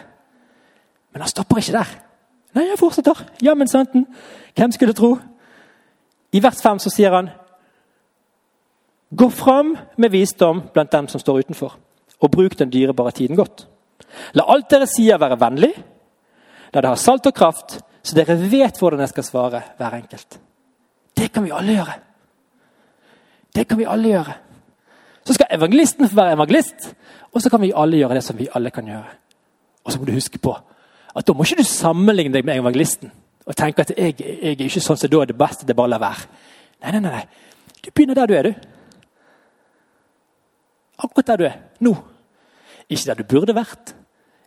[1.14, 1.90] Men han stopper ikke der.
[2.56, 3.26] Nei, han fortsetter.
[3.44, 4.08] Jammen santen.
[4.56, 5.18] Hvem skulle tro?
[6.32, 7.30] I vers 5 så sier han
[9.18, 11.78] Gå fram med visdom blant dem som står utenfor,
[12.20, 13.68] og bruk den dyrebare tiden godt.
[14.38, 15.72] La alt dere sier, være vennlig.
[16.74, 20.40] La det ha salt og kraft, så dere vet hvordan jeg skal svare hver enkelt.
[21.16, 21.98] Det kan vi alle gjøre.
[23.56, 24.36] Det kan vi alle gjøre.
[25.26, 26.90] Så skal evangelisten få være evangelist,
[27.32, 29.14] og så kan vi alle gjøre det som vi alle kan gjøre.
[29.86, 30.54] Og så må du huske på
[31.16, 33.12] at da må ikke du sammenligne deg med evangelisten
[33.46, 35.94] og tenke at jeg, jeg er ikke sånn som da er det beste, det bare
[35.94, 36.28] lar være.
[36.82, 37.22] Nei, nei, nei.
[37.86, 38.54] Du begynner der du er, du.
[41.06, 41.60] Akkurat der du er.
[41.86, 41.94] Nå.
[42.90, 43.94] Ikke der du burde vært.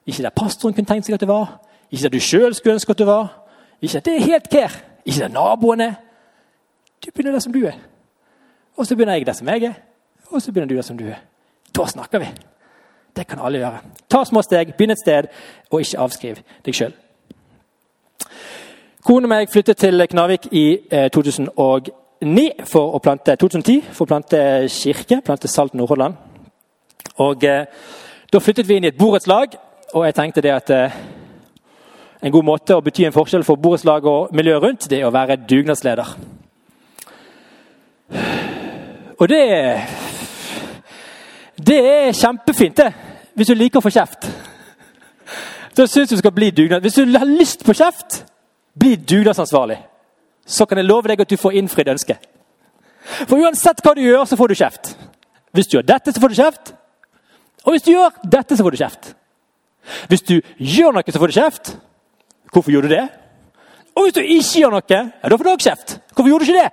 [0.09, 1.59] Ikke der pastoren kunne tenkt seg at du var.
[1.91, 3.29] Ikke der du sjøl skulle ønske at du var.
[3.83, 4.81] Ikke det er helt care.
[5.05, 5.85] Ikke der naboene.
[5.85, 5.95] er.
[7.05, 7.77] Du begynner der som du er.
[8.77, 9.75] Og så begynner jeg der som jeg er.
[10.31, 11.21] Og så begynner du der som du er.
[11.77, 12.27] Da snakker vi.
[13.17, 13.79] Det kan alle gjøre.
[14.11, 15.29] Ta små steg, begynn et sted,
[15.71, 16.93] og ikke avskriv deg sjøl.
[19.05, 20.67] Kone og meg flyttet til Knarvik i
[21.13, 24.41] 2009 eh, for å plante 2010 for å plante
[24.73, 26.15] kirke, plante Salt Nordhordland.
[27.19, 27.65] Og eh,
[28.33, 29.55] Da flyttet vi inn i et borettslag,
[29.95, 30.97] og jeg tenkte det at eh,
[32.23, 35.15] en god måte å bety en forskjell for borettslag og miljøet rundt, det er å
[35.15, 36.15] være dugnadsleder.
[39.19, 39.45] Og det
[41.59, 42.93] Det er kjempefint, det.
[43.35, 44.29] Hvis du liker å få kjeft.
[45.77, 46.81] Da syns du skal bli dugnad.
[46.81, 48.25] Hvis du har lyst på kjeft,
[48.79, 49.79] bli dugnadsansvarlig.
[50.47, 52.19] så kan jeg love deg at du får innfridd ønsket.
[53.29, 54.97] For uansett hva du gjør, så får du kjeft.
[55.53, 56.75] Hvis du gjør dette, så får du kjeft.
[57.65, 59.18] Og hvis du gjør dette, så får du kjeft.
[60.09, 61.73] Hvis du gjør noe, så får du kjeft.
[62.53, 63.07] Hvorfor gjorde du det?
[63.97, 65.99] Og hvis du ikke gjør noe, ja, da får du også kjeft.
[66.15, 66.71] Hvorfor gjorde du ikke det?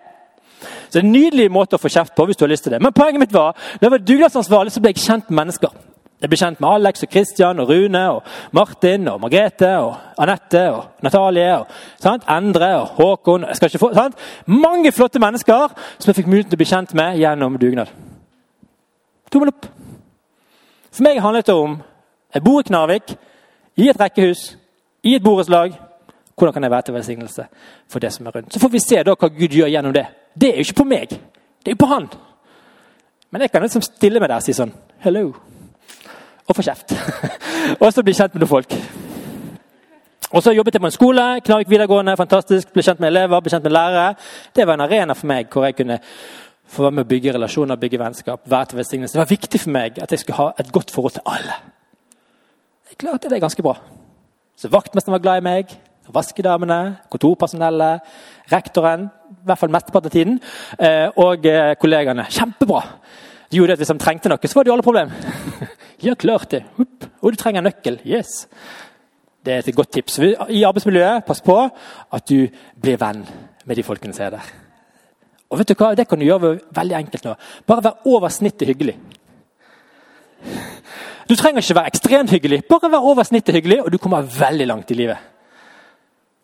[0.66, 2.76] Så det er En nydelig måte å få kjeft på hvis du har lyst til
[2.76, 2.82] det.
[2.82, 5.74] Men poenget mitt var da jeg var dugnadsansvarlig, så ble jeg kjent med mennesker.
[6.22, 10.62] Jeg ble kjent med Alex og Christian og Rune og Martin og Margrethe og Anette
[10.72, 12.24] og Natalie og sant?
[12.32, 13.44] Endre og Håkon
[13.78, 13.90] få?
[14.48, 17.92] Mange flotte mennesker som jeg fikk muligheten til å bli kjent med gjennom dugnad.
[19.30, 19.68] Tommel opp.
[20.96, 21.76] For meg handlet det om
[22.36, 23.16] jeg bor i Knarvik,
[23.80, 24.58] i et rekkehus,
[25.04, 25.74] i et borettslag.
[26.36, 27.46] Hvordan kan jeg være til velsignelse
[27.88, 28.54] for det som er rundt?
[28.54, 30.06] Så får vi se da hva Gud gjør gjennom det.
[30.36, 32.10] Det er jo ikke på meg, det er jo på han.
[33.32, 35.30] Men jeg kan liksom stille meg der og si sånn Hello.
[36.46, 36.92] Og få kjeft.
[37.82, 38.76] og så bli kjent med noen folk.
[40.32, 41.26] Og så jobbet jeg på en skole.
[41.46, 42.74] Knarvik videregående, fantastisk.
[42.74, 44.16] Ble kjent med elever, ble kjent med lærere.
[44.56, 46.00] Det var en arena for meg hvor jeg kunne
[46.68, 48.44] få være med å bygge relasjoner, bygge vennskap.
[48.46, 49.14] være til velsignelse.
[49.14, 51.75] Det var viktig for meg at jeg skulle ha et godt forhold til alle.
[52.90, 53.76] Jeg klarte det ganske bra.
[54.56, 55.74] Så Vaktmesteren var glad i meg.
[56.14, 58.02] Vaskedamene, kontorpersonellet,
[58.52, 59.08] rektoren.
[59.32, 60.36] I hvert fall mesteparten av tiden.
[60.80, 62.28] eh, Og eh, kollegaene.
[62.30, 62.84] Kjempebra!
[63.50, 65.12] Det gjorde at Hvis de trengte noe, så var det jo alle problem.
[66.06, 66.64] ja, klart det.
[66.78, 67.06] Hupp.
[67.22, 68.00] Og du trenger en nøkkel.
[68.06, 68.48] Yes.
[69.46, 70.20] Det er et godt tips.
[70.50, 71.58] I arbeidsmiljøet, pass på
[72.14, 72.48] at du
[72.82, 73.26] blir venn
[73.66, 74.54] med de folkene som er der.
[75.50, 75.92] Og vet du hva?
[75.96, 77.36] Det kan du gjøre veldig enkelt nå.
[77.70, 78.96] Bare vær over snittet hyggelig.
[81.30, 84.68] Du trenger ikke være ekstremt hyggelig, bare vær over snittet hyggelig, og du kommer veldig
[84.68, 85.18] langt i livet.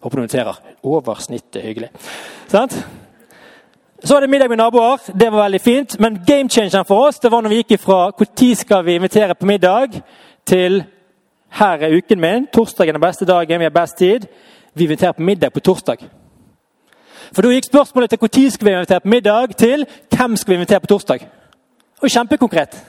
[0.01, 0.61] Håper du noterer.
[0.83, 1.89] Over snittet hyggelig.
[2.47, 2.87] Sant?
[4.03, 4.97] Så var det middag med naboer.
[5.19, 5.99] Det var veldig fint.
[5.99, 9.35] Men game changeren for oss det var når vi gikk ifra når skal vi invitere
[9.35, 10.01] på middag,
[10.45, 10.83] til
[11.49, 12.47] her er uken min.
[12.53, 14.25] Torsdag er den beste dagen, vi har best tid.
[14.73, 15.97] Vi inviterer på middag på torsdag.
[17.31, 19.85] For da gikk spørsmålet til når skal vi invitere på middag, til
[20.17, 21.27] hvem skal vi invitere på torsdag.
[22.01, 22.81] Og kjempekonkret.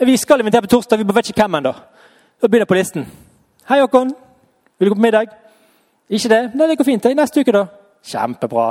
[0.00, 1.72] Vi skal invitere på torsdag, vi bare vet ikke hvem ennå.
[2.38, 3.06] Da begynner jeg på listen.
[3.66, 4.12] Hei, Håkon.
[4.78, 5.32] Vil du gå på middag?
[6.08, 6.38] Ikke det?
[6.54, 7.08] Nei, det går fint.
[7.18, 7.64] Neste uke, da.
[8.06, 8.66] Kjempebra.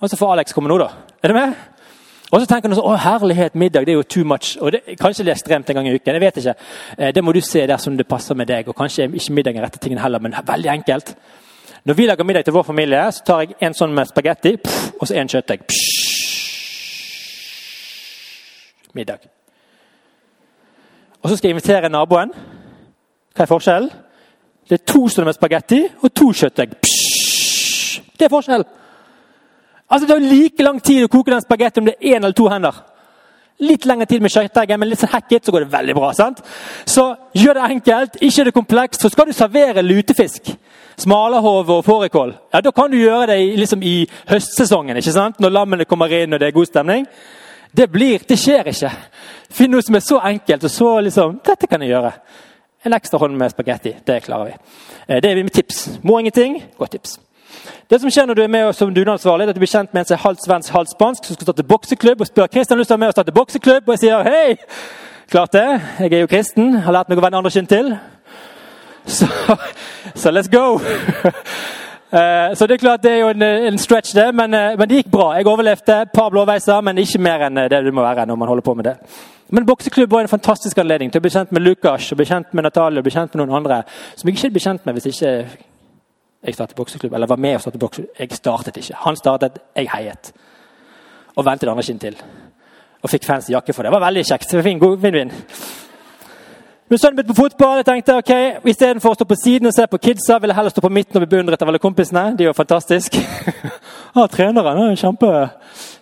[0.00, 0.90] Og så får Alex komme nå, da.
[1.22, 1.54] Er du med?
[2.30, 4.52] Og så tenker han sånn, å herlighet, middag det er jo too much.
[4.60, 6.12] og det, Kanskje det er ekstremt en gang i uken.
[6.12, 6.56] jeg vet ikke.
[6.98, 8.68] Eh, det må du se dersom det passer med deg.
[8.68, 11.16] og Kanskje ikke middag er rette tingen heller, men veldig enkelt.
[11.84, 14.58] Når vi lager middag til vår familie, så tar jeg en sånn med spagetti
[15.00, 15.64] og så en kjøttdeig.
[18.92, 19.39] Middag.
[21.22, 22.32] Og så skal jeg invitere naboen.
[23.36, 23.90] Hva er forskjellen?
[24.68, 26.76] Det er to stunder med spagetti og to kjøttdeig.
[28.18, 28.64] Det er forskjell.
[29.90, 32.36] Altså, Det tar like lang tid å koke den spagetti om det er én eller
[32.36, 32.74] to hender.
[33.60, 36.12] Litt lengre tid med kjøttdeigen, men litt så hacket, så går det veldig bra.
[36.12, 36.38] sant?
[36.86, 39.00] Så gjør det enkelt, ikke det komplekst.
[39.00, 40.54] Så skal du servere lutefisk,
[40.96, 44.96] smalahove og fårikål, ja, da kan du gjøre det liksom i høstsesongen.
[44.96, 45.40] ikke sant?
[45.40, 47.06] Når lammene kommer inn og det er god stemning.
[47.76, 48.90] Det blir, det skjer ikke.
[49.54, 52.12] Finn noe som er så enkelt og så liksom Dette kan jeg gjøre.
[52.84, 53.92] En ekstra hånd med spagetti.
[54.06, 54.54] Det klarer vi.
[55.06, 55.98] Eh, det er mitt tips.
[56.02, 56.62] Må ingenting.
[56.78, 57.18] Godt tips.
[57.90, 60.00] Det som skjer når du er med som dugnadsansvarlig, er at du blir kjent med
[60.00, 62.88] en som er halvt svensk, halvt spansk, som skal starte bokseklubb og spør Kristian lyst
[62.88, 63.88] til å være med og starte bokseklubb.
[63.88, 64.56] Og jeg sier hei!
[65.30, 65.66] Klart det.
[66.00, 66.72] Jeg er jo kristen.
[66.82, 67.92] Har lært meg å vende andre kinn til.
[69.06, 69.26] Så,
[70.14, 70.80] så let's go!
[72.10, 74.88] Uh, så det er klart det er jo en, en stretch, det, men, uh, men,
[74.90, 75.28] det gikk bra.
[75.38, 76.00] Jeg overlevde.
[76.02, 78.74] Et par blåveiser, men ikke mer enn det det må være når man holder på
[78.74, 78.96] med det.
[79.50, 82.52] Men bokseklubb var en fantastisk anledning til å bli kjent med Lukas og bli kjent
[82.54, 83.80] med Natalie og bli kjent med noen andre
[84.18, 85.32] som jeg ikke ble kjent med hvis ikke
[86.46, 87.14] jeg startet bokseklubb.
[87.14, 88.12] Eller var med og startet bokseklubb.
[88.18, 89.00] Jeg startet ikke.
[89.06, 90.32] Han startet, jeg heiet.
[91.36, 92.16] Og ventet andre kinn til.
[93.02, 93.90] Og fikk fancy jakke for det.
[93.90, 94.54] Det var veldig kjekt.
[94.64, 95.34] Vinn-vinn.
[96.90, 97.76] Men sønnen begynte på fotball.
[97.78, 98.30] jeg tenkte ok,
[98.66, 101.20] Istedenfor å stå på siden og se på kidsa, vil jeg heller stå på midten
[101.20, 102.32] og bli beundret av alle kompisene.
[102.34, 103.14] De er jo fantastisk.
[104.18, 105.30] ah, treneren er kjempe...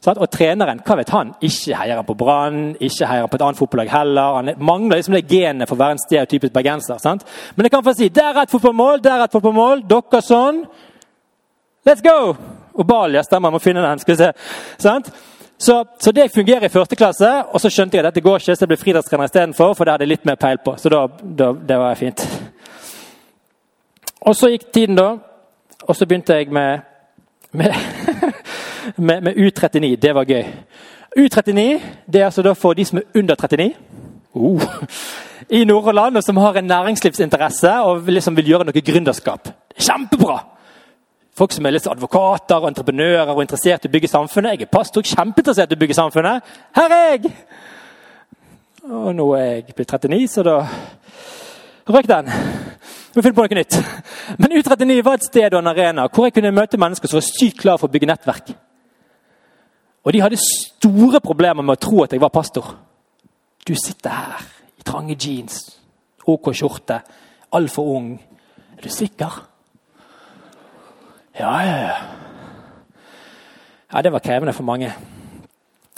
[0.09, 1.35] Og treneren, hva vet han?
[1.45, 4.39] Ikke heier han på Brann, ikke heier han på et annet fotballag heller.
[4.39, 7.03] Han mangler liksom det genet for å være en stereotypisk bergenser.
[7.03, 7.27] sant?
[7.57, 9.85] Men jeg kan få si der er et fotballmål, der er et fotballmål.
[9.93, 10.63] Dere sånn.
[11.85, 12.33] Let's go!
[12.79, 14.01] Og Balia stemmer, må finne den.
[14.01, 14.33] skal vi se.
[14.81, 15.13] Sant?
[15.59, 18.55] Så, så, det fungerer i første klasse, og så skjønte jeg at dette går ikke,
[18.55, 19.73] så jeg ble friidrettstrener istedenfor.
[19.75, 20.77] For det hadde jeg litt mer peil på.
[20.79, 22.23] Så da, da, det var fint.
[24.21, 25.09] Og så gikk tiden, da.
[25.89, 26.85] Og så begynte jeg med,
[27.53, 27.75] med,
[29.09, 29.97] med, med U39.
[29.97, 30.45] Det var gøy.
[31.19, 31.65] U39
[32.07, 33.75] det er altså da for de som er under 39.
[34.35, 34.63] Uh,
[35.51, 39.51] I Nordhordland, og som har en næringslivsinteresse og liksom vil gjøre noe gründerskap.
[39.75, 40.39] Kjempebra!
[41.39, 44.57] Folk som er litt advokater og entreprenører og interessert i å bygge samfunnet.
[44.57, 46.55] Jeg er pastor, kjempeinteressert i å bygge samfunnet.
[46.75, 47.35] Her er jeg!
[48.89, 50.57] Og nå er jeg blitt 39, så da
[51.95, 52.31] røk den.
[53.15, 53.77] må finne på noe nytt.
[54.39, 57.27] Men U39 var et sted og en arena hvor jeg kunne møte mennesker som var
[57.29, 58.51] sykt klare for å bygge nettverk.
[60.07, 62.73] Og de hadde store problemer med å tro at jeg var pastor.
[63.63, 64.43] Du sitter her
[64.79, 65.61] i trange jeans,
[66.27, 66.99] OK skjorte,
[67.55, 68.11] altfor ung.
[68.75, 69.39] Er du sikker?
[71.39, 71.97] Ja, ja, ja.
[73.93, 74.93] Ja, Det var krevende for mange.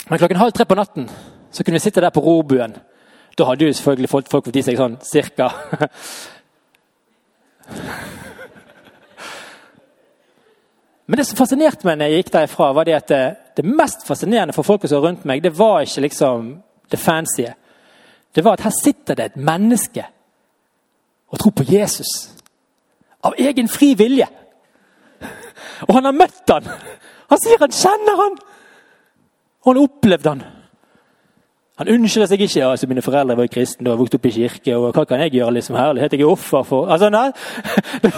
[0.08, 1.10] Men klokken halv tre på natten
[1.50, 2.76] så kunne vi sitte der på robuen.
[3.38, 5.50] Da hadde jo selvfølgelig folk, fått i seg sånn cirka
[11.06, 14.04] Men det som fascinerte meg når jeg gikk derifra, var det at det, det mest
[14.06, 16.52] fascinerende for folk som var rundt meg, det var ikke liksom
[16.90, 17.48] det fancy.
[18.34, 20.04] Det var at her sitter det et menneske
[21.30, 22.30] og tror på Jesus.
[23.26, 24.28] Av egen fri vilje.
[25.88, 26.66] Og han har møtt han.
[27.30, 28.40] Han sier han kjenner han!
[29.60, 30.42] Og han opplevde han.
[31.80, 32.64] Han unnskylder seg ikke.
[32.66, 34.76] altså Mine foreldre var kristne og vokste opp i kirke.
[34.76, 35.54] og Hva kan jeg gjøre?
[35.56, 37.30] liksom Herlighet, jeg er offer for altså, nei,
[38.02, 38.12] Det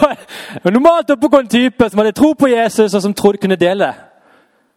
[0.63, 3.93] var normalt oppegående type som hadde tro på Jesus, og som trodde kunne dele.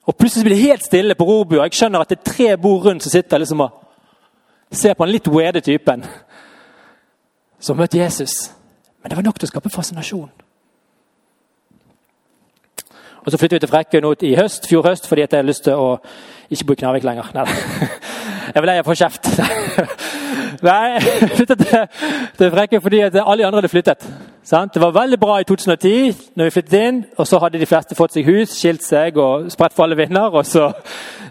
[0.06, 1.64] Og Plutselig blir det helt stille på rorbua.
[1.66, 3.82] Jeg skjønner at det er tre bord rundt som sitter liksom og
[4.70, 6.04] ser på den litt weirde typen
[7.58, 8.52] som møtte Jesus.
[9.02, 10.30] Men det var nok til å skape fascinasjon.
[13.26, 15.74] Og Så flyttet vi til Frekkøy i høst, fjor høst fordi jeg har lyst til
[15.74, 15.96] å
[16.50, 17.32] ikke bo i Knarvik lenger.
[17.34, 17.44] Nei,
[18.54, 19.26] jeg vil lei av å få kjeft.
[20.68, 22.04] Nei, jeg flyttet til,
[22.38, 24.06] til Frekkøy fordi alle de andre hadde flyttet.
[24.46, 24.74] Sant?
[24.74, 27.02] Det var veldig bra i 2010 når vi flyttet inn.
[27.18, 30.30] og Så hadde de fleste fått seg hus, skilt seg og spredt for alle vinder.
[30.30, 30.68] Og så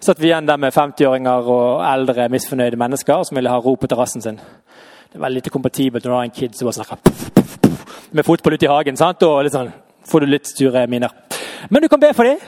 [0.04, 3.88] satt vi igjen der med 50-åringer og eldre, misfornøyde mennesker som ville ha ro på
[3.88, 4.36] terrassen sin.
[4.36, 8.60] Det er veldig lite kompatibelt når du har en kid som bare snakker med fotball
[8.60, 9.00] ute i hagen.
[9.00, 9.24] Sant?
[9.24, 9.72] Og litt sånn,
[10.12, 11.25] får du litt sture miner.
[11.70, 12.42] Men du kan be for dem.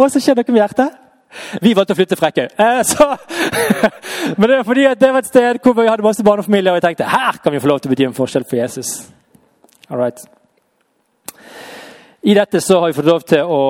[0.00, 0.98] Og så skjer noe med hjertet.
[1.62, 2.48] Vi valgte å flytte til Frekkøy.
[2.58, 2.80] Eh,
[4.38, 6.88] men det var fordi det var et sted hvor vi hadde masse barnefamilier, og jeg
[6.88, 8.96] tenkte her kan vi få lov til å bety en forskjell for Jesus.
[9.90, 10.24] All right.
[12.20, 13.62] I dette så har vi fått lov til å,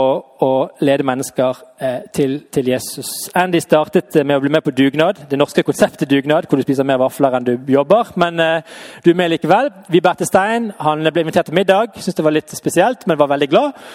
[0.42, 3.28] å lede mennesker eh, til, til, Jesus.
[3.38, 5.20] Andy startet med å bli med på dugnad.
[5.30, 8.10] Det norske konseptet dugnad, hvor du spiser mer vafler enn du jobber.
[8.18, 9.70] Men eh, du er med likevel.
[9.94, 10.72] Vi bærte stein.
[10.82, 11.94] Han ble invitert til middag.
[11.94, 13.86] Syntes det var litt spesielt, men var veldig glad.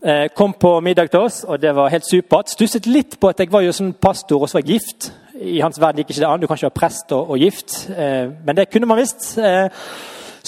[0.00, 2.48] Eh, kom på middag til oss, og det var helt supert.
[2.56, 5.12] Stusset litt på at jeg var jo sånn pastor og så var gift.
[5.36, 6.40] I hans verden gikk ikke det an.
[6.40, 7.82] Du kan ikke være prest og, og gift.
[7.92, 9.34] Eh, men det kunne man visst.
[9.36, 9.68] Eh,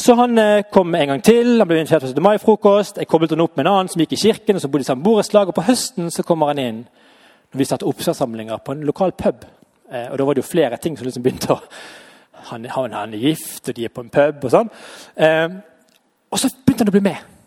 [0.00, 1.58] så han eh, kom en gang til.
[1.58, 2.22] Han ble invitert på 17.
[2.24, 3.00] mai-frokost.
[3.00, 4.56] Jeg koblet han opp med en annen som gikk i kirken.
[4.56, 6.84] og som bodde i samme borettslag, og På høsten så kommer han inn
[7.50, 9.44] når vi satte oppslagssamlinger på en lokal pub.
[9.90, 11.60] Eh, og Da var det jo flere ting som liksom begynte å
[12.50, 14.70] han, han, han, er gift, og de er på en pub og sånn.
[15.16, 15.48] Eh,
[16.30, 17.39] og så begynte han å bli med.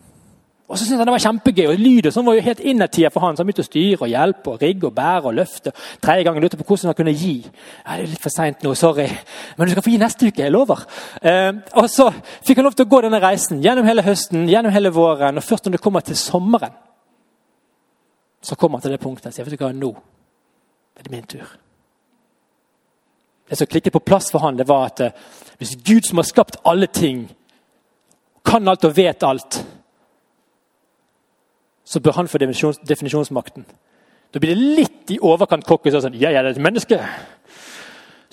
[0.64, 3.12] Og så syntes han det var kjempegøy, og Lyd og sånn var jo helt innertier
[3.12, 5.74] for han, så han begynte å styre og hjelpe og rigge og bære og løfte.
[6.00, 7.34] Tredje gangen lurte på hvordan han kunne gi.
[7.44, 9.08] Ja, 'Det er litt for seint nå, sorry,
[9.58, 10.42] men du skal få gi neste uke.
[10.42, 10.86] Jeg lover.'
[11.22, 12.10] Eh, og Så
[12.42, 15.36] fikk han lov til å gå denne reisen gjennom hele høsten, gjennom hele våren.
[15.36, 16.72] Og først når det kommer til sommeren,
[18.42, 19.94] så kommer han til det punktet og sier vet du hva, nå
[20.96, 21.46] er det min tur.
[23.48, 25.12] Det som klikket på plass for han, det var at eh,
[25.58, 27.30] hvis Gud som har skapt alle ting,
[28.44, 29.64] kan alt og vet alt
[31.84, 33.66] så bør han få definisjons, definisjonsmakten.
[34.34, 35.92] Da blir det litt i overkant cocky.
[35.92, 36.98] Sånn, jeg er et menneske.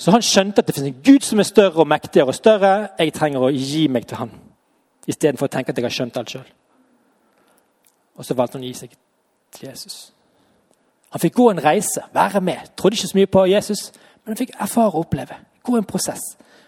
[0.02, 2.72] Så han skjønte at det finnes en Gud som er større og mektigere og større.
[2.98, 4.32] Jeg trenger å gi meg til han,
[5.06, 6.48] istedenfor å tenke at jeg har skjønt alt sjøl.
[8.18, 8.96] Og så valgte han å gi seg
[9.54, 10.00] til Jesus.
[11.12, 12.72] Han fikk gå en reise, være med.
[12.80, 13.92] Trodde ikke så mye på Jesus,
[14.24, 15.38] men han fikk erfare og oppleve.
[15.62, 16.24] Gå en prosess.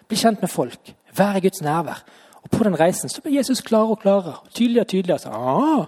[0.07, 0.93] Bli kjent med folk.
[1.17, 2.03] Være Guds nærvær.
[2.43, 4.35] Og på den reisen så ble Jesus klarere og klarere.
[4.53, 5.19] Tydeligere og tydeligere.
[5.19, 5.85] Så, ah,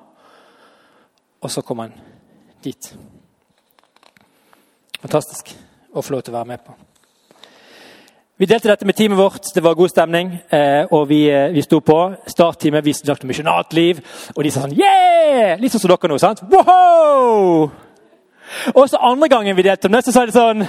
[1.45, 1.93] og så kom han
[2.65, 2.89] dit.
[5.03, 5.53] Fantastisk
[5.93, 6.73] å få lov til å være med på.
[8.35, 9.45] Vi delte dette med teamet vårt.
[9.53, 10.33] Det var god stemning.
[10.51, 11.99] Eh, og vi, eh, vi sto på.
[12.27, 14.01] Startteamet vi snakket om misjonalt liv.
[14.35, 15.55] Og de sa sånn Yeah!
[15.61, 16.17] Litt sånn som dere nå.
[16.17, 16.41] sant?
[16.51, 17.69] Wow!
[18.73, 20.65] Og så andre gangen vi delte om det, så sa de sånn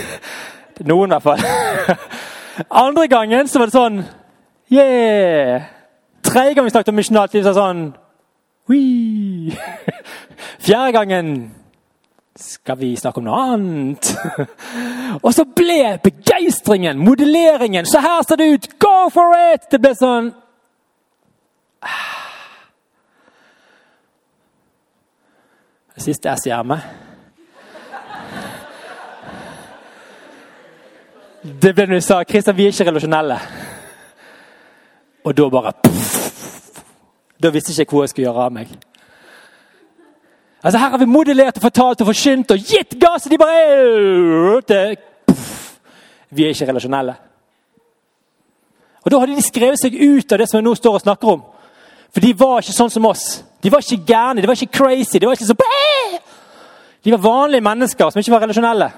[0.88, 1.38] Noen, i hvert fall.
[2.84, 4.04] Andre gangen så var det sånn
[4.72, 5.68] Yeah!
[6.24, 8.03] Tredje gang vi snakket om misjonalt liv, så var det sånn
[8.68, 9.52] Hui.
[10.64, 11.54] Fjerde gangen
[12.36, 14.16] skal vi snakke om noe annet.
[15.24, 18.78] Og så ble begeistringen, modelleringen Så her ser det ut!
[18.82, 19.70] Go for it!
[19.70, 20.32] Det ble sånn
[25.94, 26.74] Det siste S hjemme.
[31.62, 33.38] Det ble når du sa Kristian, vi er ikke relasjonelle.
[35.24, 36.43] Og da bare puff,
[37.44, 38.70] da visste jeg ikke hvor jeg skulle gjøre av meg.
[40.64, 43.28] Altså Her har vi modellert og fortalt og forkynt og gitt gass!
[43.28, 44.96] De bare
[46.30, 47.14] Vi er ikke relasjonelle.
[49.04, 51.34] Og Da hadde de skrevet seg ut av det som jeg nå står og snakker
[51.34, 51.42] om.
[52.14, 53.42] For de var ikke sånn som oss.
[53.60, 55.18] De var ikke gærne, de var ikke crazy.
[55.18, 55.56] De var ikke så
[57.04, 58.90] De var vanlige mennesker som ikke var relasjonelle.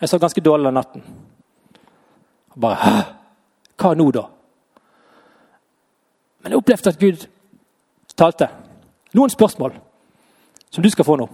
[0.00, 1.02] Jeg så ganske dårlig den natten.
[2.54, 2.92] Og bare?
[3.78, 4.28] Hva nå, da?
[6.42, 7.26] Men jeg opplevde at Gud
[8.16, 8.48] talte.
[9.14, 9.74] Noen spørsmål
[10.70, 11.28] som du skal få nå.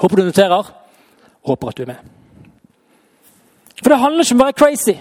[0.00, 0.70] Håper du noterer,
[1.42, 2.14] og håper at du er med.
[3.82, 4.96] For det handler ikke om å være crazy.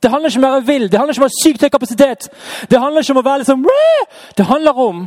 [0.00, 1.72] Det handler ikke om å være vill, det handler ikke om å ha sykt høy
[1.72, 2.30] kapasitet.
[2.70, 3.66] Det handler ikke om å være liksom
[4.36, 5.02] Det handler om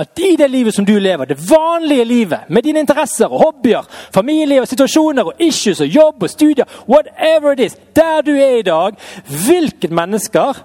[0.00, 3.84] at i det livet som du lever, det vanlige livet, med dine interesser og hobbyer,
[4.14, 8.58] familie og situasjoner og issues og jobb og studier, whatever it is, der du er
[8.58, 8.96] i dag,
[9.28, 10.62] hvilke mennesker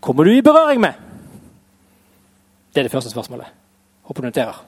[0.00, 1.07] kommer du i berøring med?
[2.78, 3.46] Det er det første spørsmålet.
[4.02, 4.64] Håper du noterer.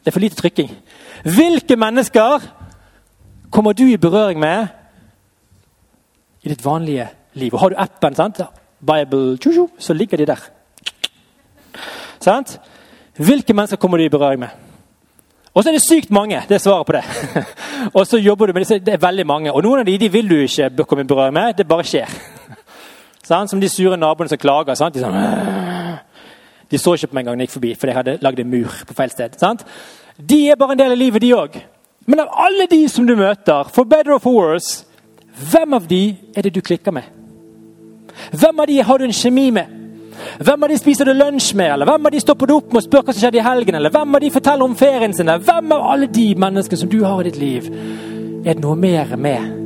[0.00, 0.72] Det er for lite trykking.
[1.22, 2.42] Hvilke mennesker
[3.50, 4.66] kommer du i berøring med
[6.42, 7.54] i ditt vanlige liv?
[7.54, 8.40] Og Har du appen, sant?
[8.80, 9.38] Bible,
[9.78, 10.50] så ligger de der.
[12.20, 12.60] Sant?
[13.16, 14.48] Hvilke mennesker kommer du i berøring med?
[15.54, 16.42] Og så er det sykt mange.
[16.48, 17.04] Det er svaret på det.
[17.94, 19.52] og så jobber du med det, det er veldig mange.
[19.52, 21.54] Og noen av de, de vil du ikke komme i berøring med.
[21.54, 22.41] Det bare skjer.
[23.22, 23.50] Sant?
[23.50, 24.74] Som de sure naboene som klager.
[24.78, 25.98] Sånn, De, sånn,
[26.70, 28.50] de så ikke på meg en gang jeg gikk forbi, for jeg hadde lagd en
[28.50, 29.36] mur på feil sted.
[29.40, 29.60] Sånn.
[30.18, 31.60] De er bare en del av livet, de òg.
[32.06, 34.82] Men av alle de som du møter, for better or for worse,
[35.52, 37.06] hvem av de er det du klikker med?
[38.32, 39.78] Hvem av de har du en kjemi med?
[40.42, 41.72] Hvem av de spiser du lunsj med?
[41.72, 43.78] Eller hvem av de stopper du opp med og spør hva som skjedde i helgen?
[43.78, 45.30] Eller hvem av de forteller om ferien sin?
[45.46, 47.72] Hvem av alle de menneskene som du har i ditt liv,
[48.42, 49.61] er det noe mer med?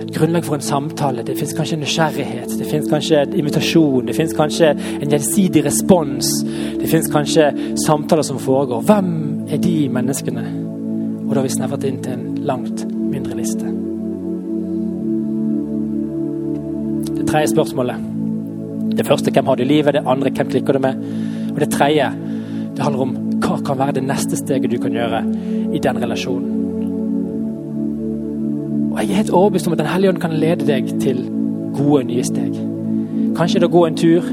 [0.00, 1.24] Et grunnlag for en samtale.
[1.26, 6.30] Det fins kanskje nysgjerrighet, det fins kanskje en invitasjon, det fins kanskje en gjensidig respons.
[6.80, 7.50] Det fins kanskje
[7.84, 8.82] samtaler som foregår.
[8.88, 9.12] Hvem
[9.50, 10.46] er de menneskene?
[11.26, 13.74] Og da har vi snevret inn til en langt mindre liste.
[17.18, 18.08] Det tredje spørsmålet.
[18.98, 21.04] Det første hvem har du i livet, det andre hvem klikker du med.
[21.52, 22.10] Og det tredje
[22.76, 25.22] det handler om hva kan være det neste steget du kan gjøre
[25.74, 26.59] i den relasjonen.
[29.00, 31.22] Jeg er helt overbevist om at Den hellige ånd kan lede deg til
[31.74, 32.52] gode, nye steg.
[33.36, 34.26] Kanskje er det å gå en tur,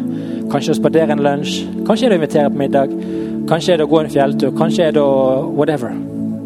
[0.52, 1.54] kanskje det er å spadere en lunsj,
[1.88, 2.96] kanskje er det å invitere på middag,
[3.48, 5.14] kanskje er det å gå en fjelltur, kanskje er det å
[5.56, 5.96] whatever.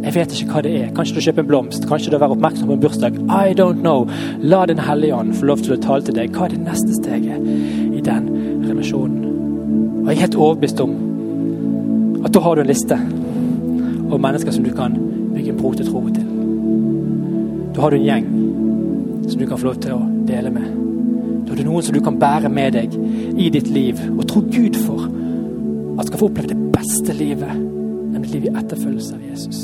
[0.03, 0.93] Jeg vet ikke hva det er.
[0.93, 3.17] Kanskje du kjøper en blomst, kanskje du være oppmerksom på en bursdag.
[3.25, 4.05] I don't know.
[4.41, 6.33] La Den hellige ånd få lov til å tale til deg.
[6.37, 8.29] Hva er det neste steget i den
[8.67, 9.21] relasjonen?
[10.03, 10.97] Og Jeg er helt overbevist om
[12.25, 12.97] at da har du en liste
[14.11, 14.97] over mennesker som du kan
[15.33, 16.20] bygge en bro til tro til.
[17.71, 18.25] Da har du en gjeng
[19.29, 20.67] som du kan få lov til å dele med.
[21.45, 22.97] Da har du noen som du kan bære med deg
[23.39, 25.07] i ditt liv og tro Gud for
[25.99, 27.55] at skal få oppleve det beste livet,
[28.11, 29.63] nemlig livet i etterfølgelse av Jesus.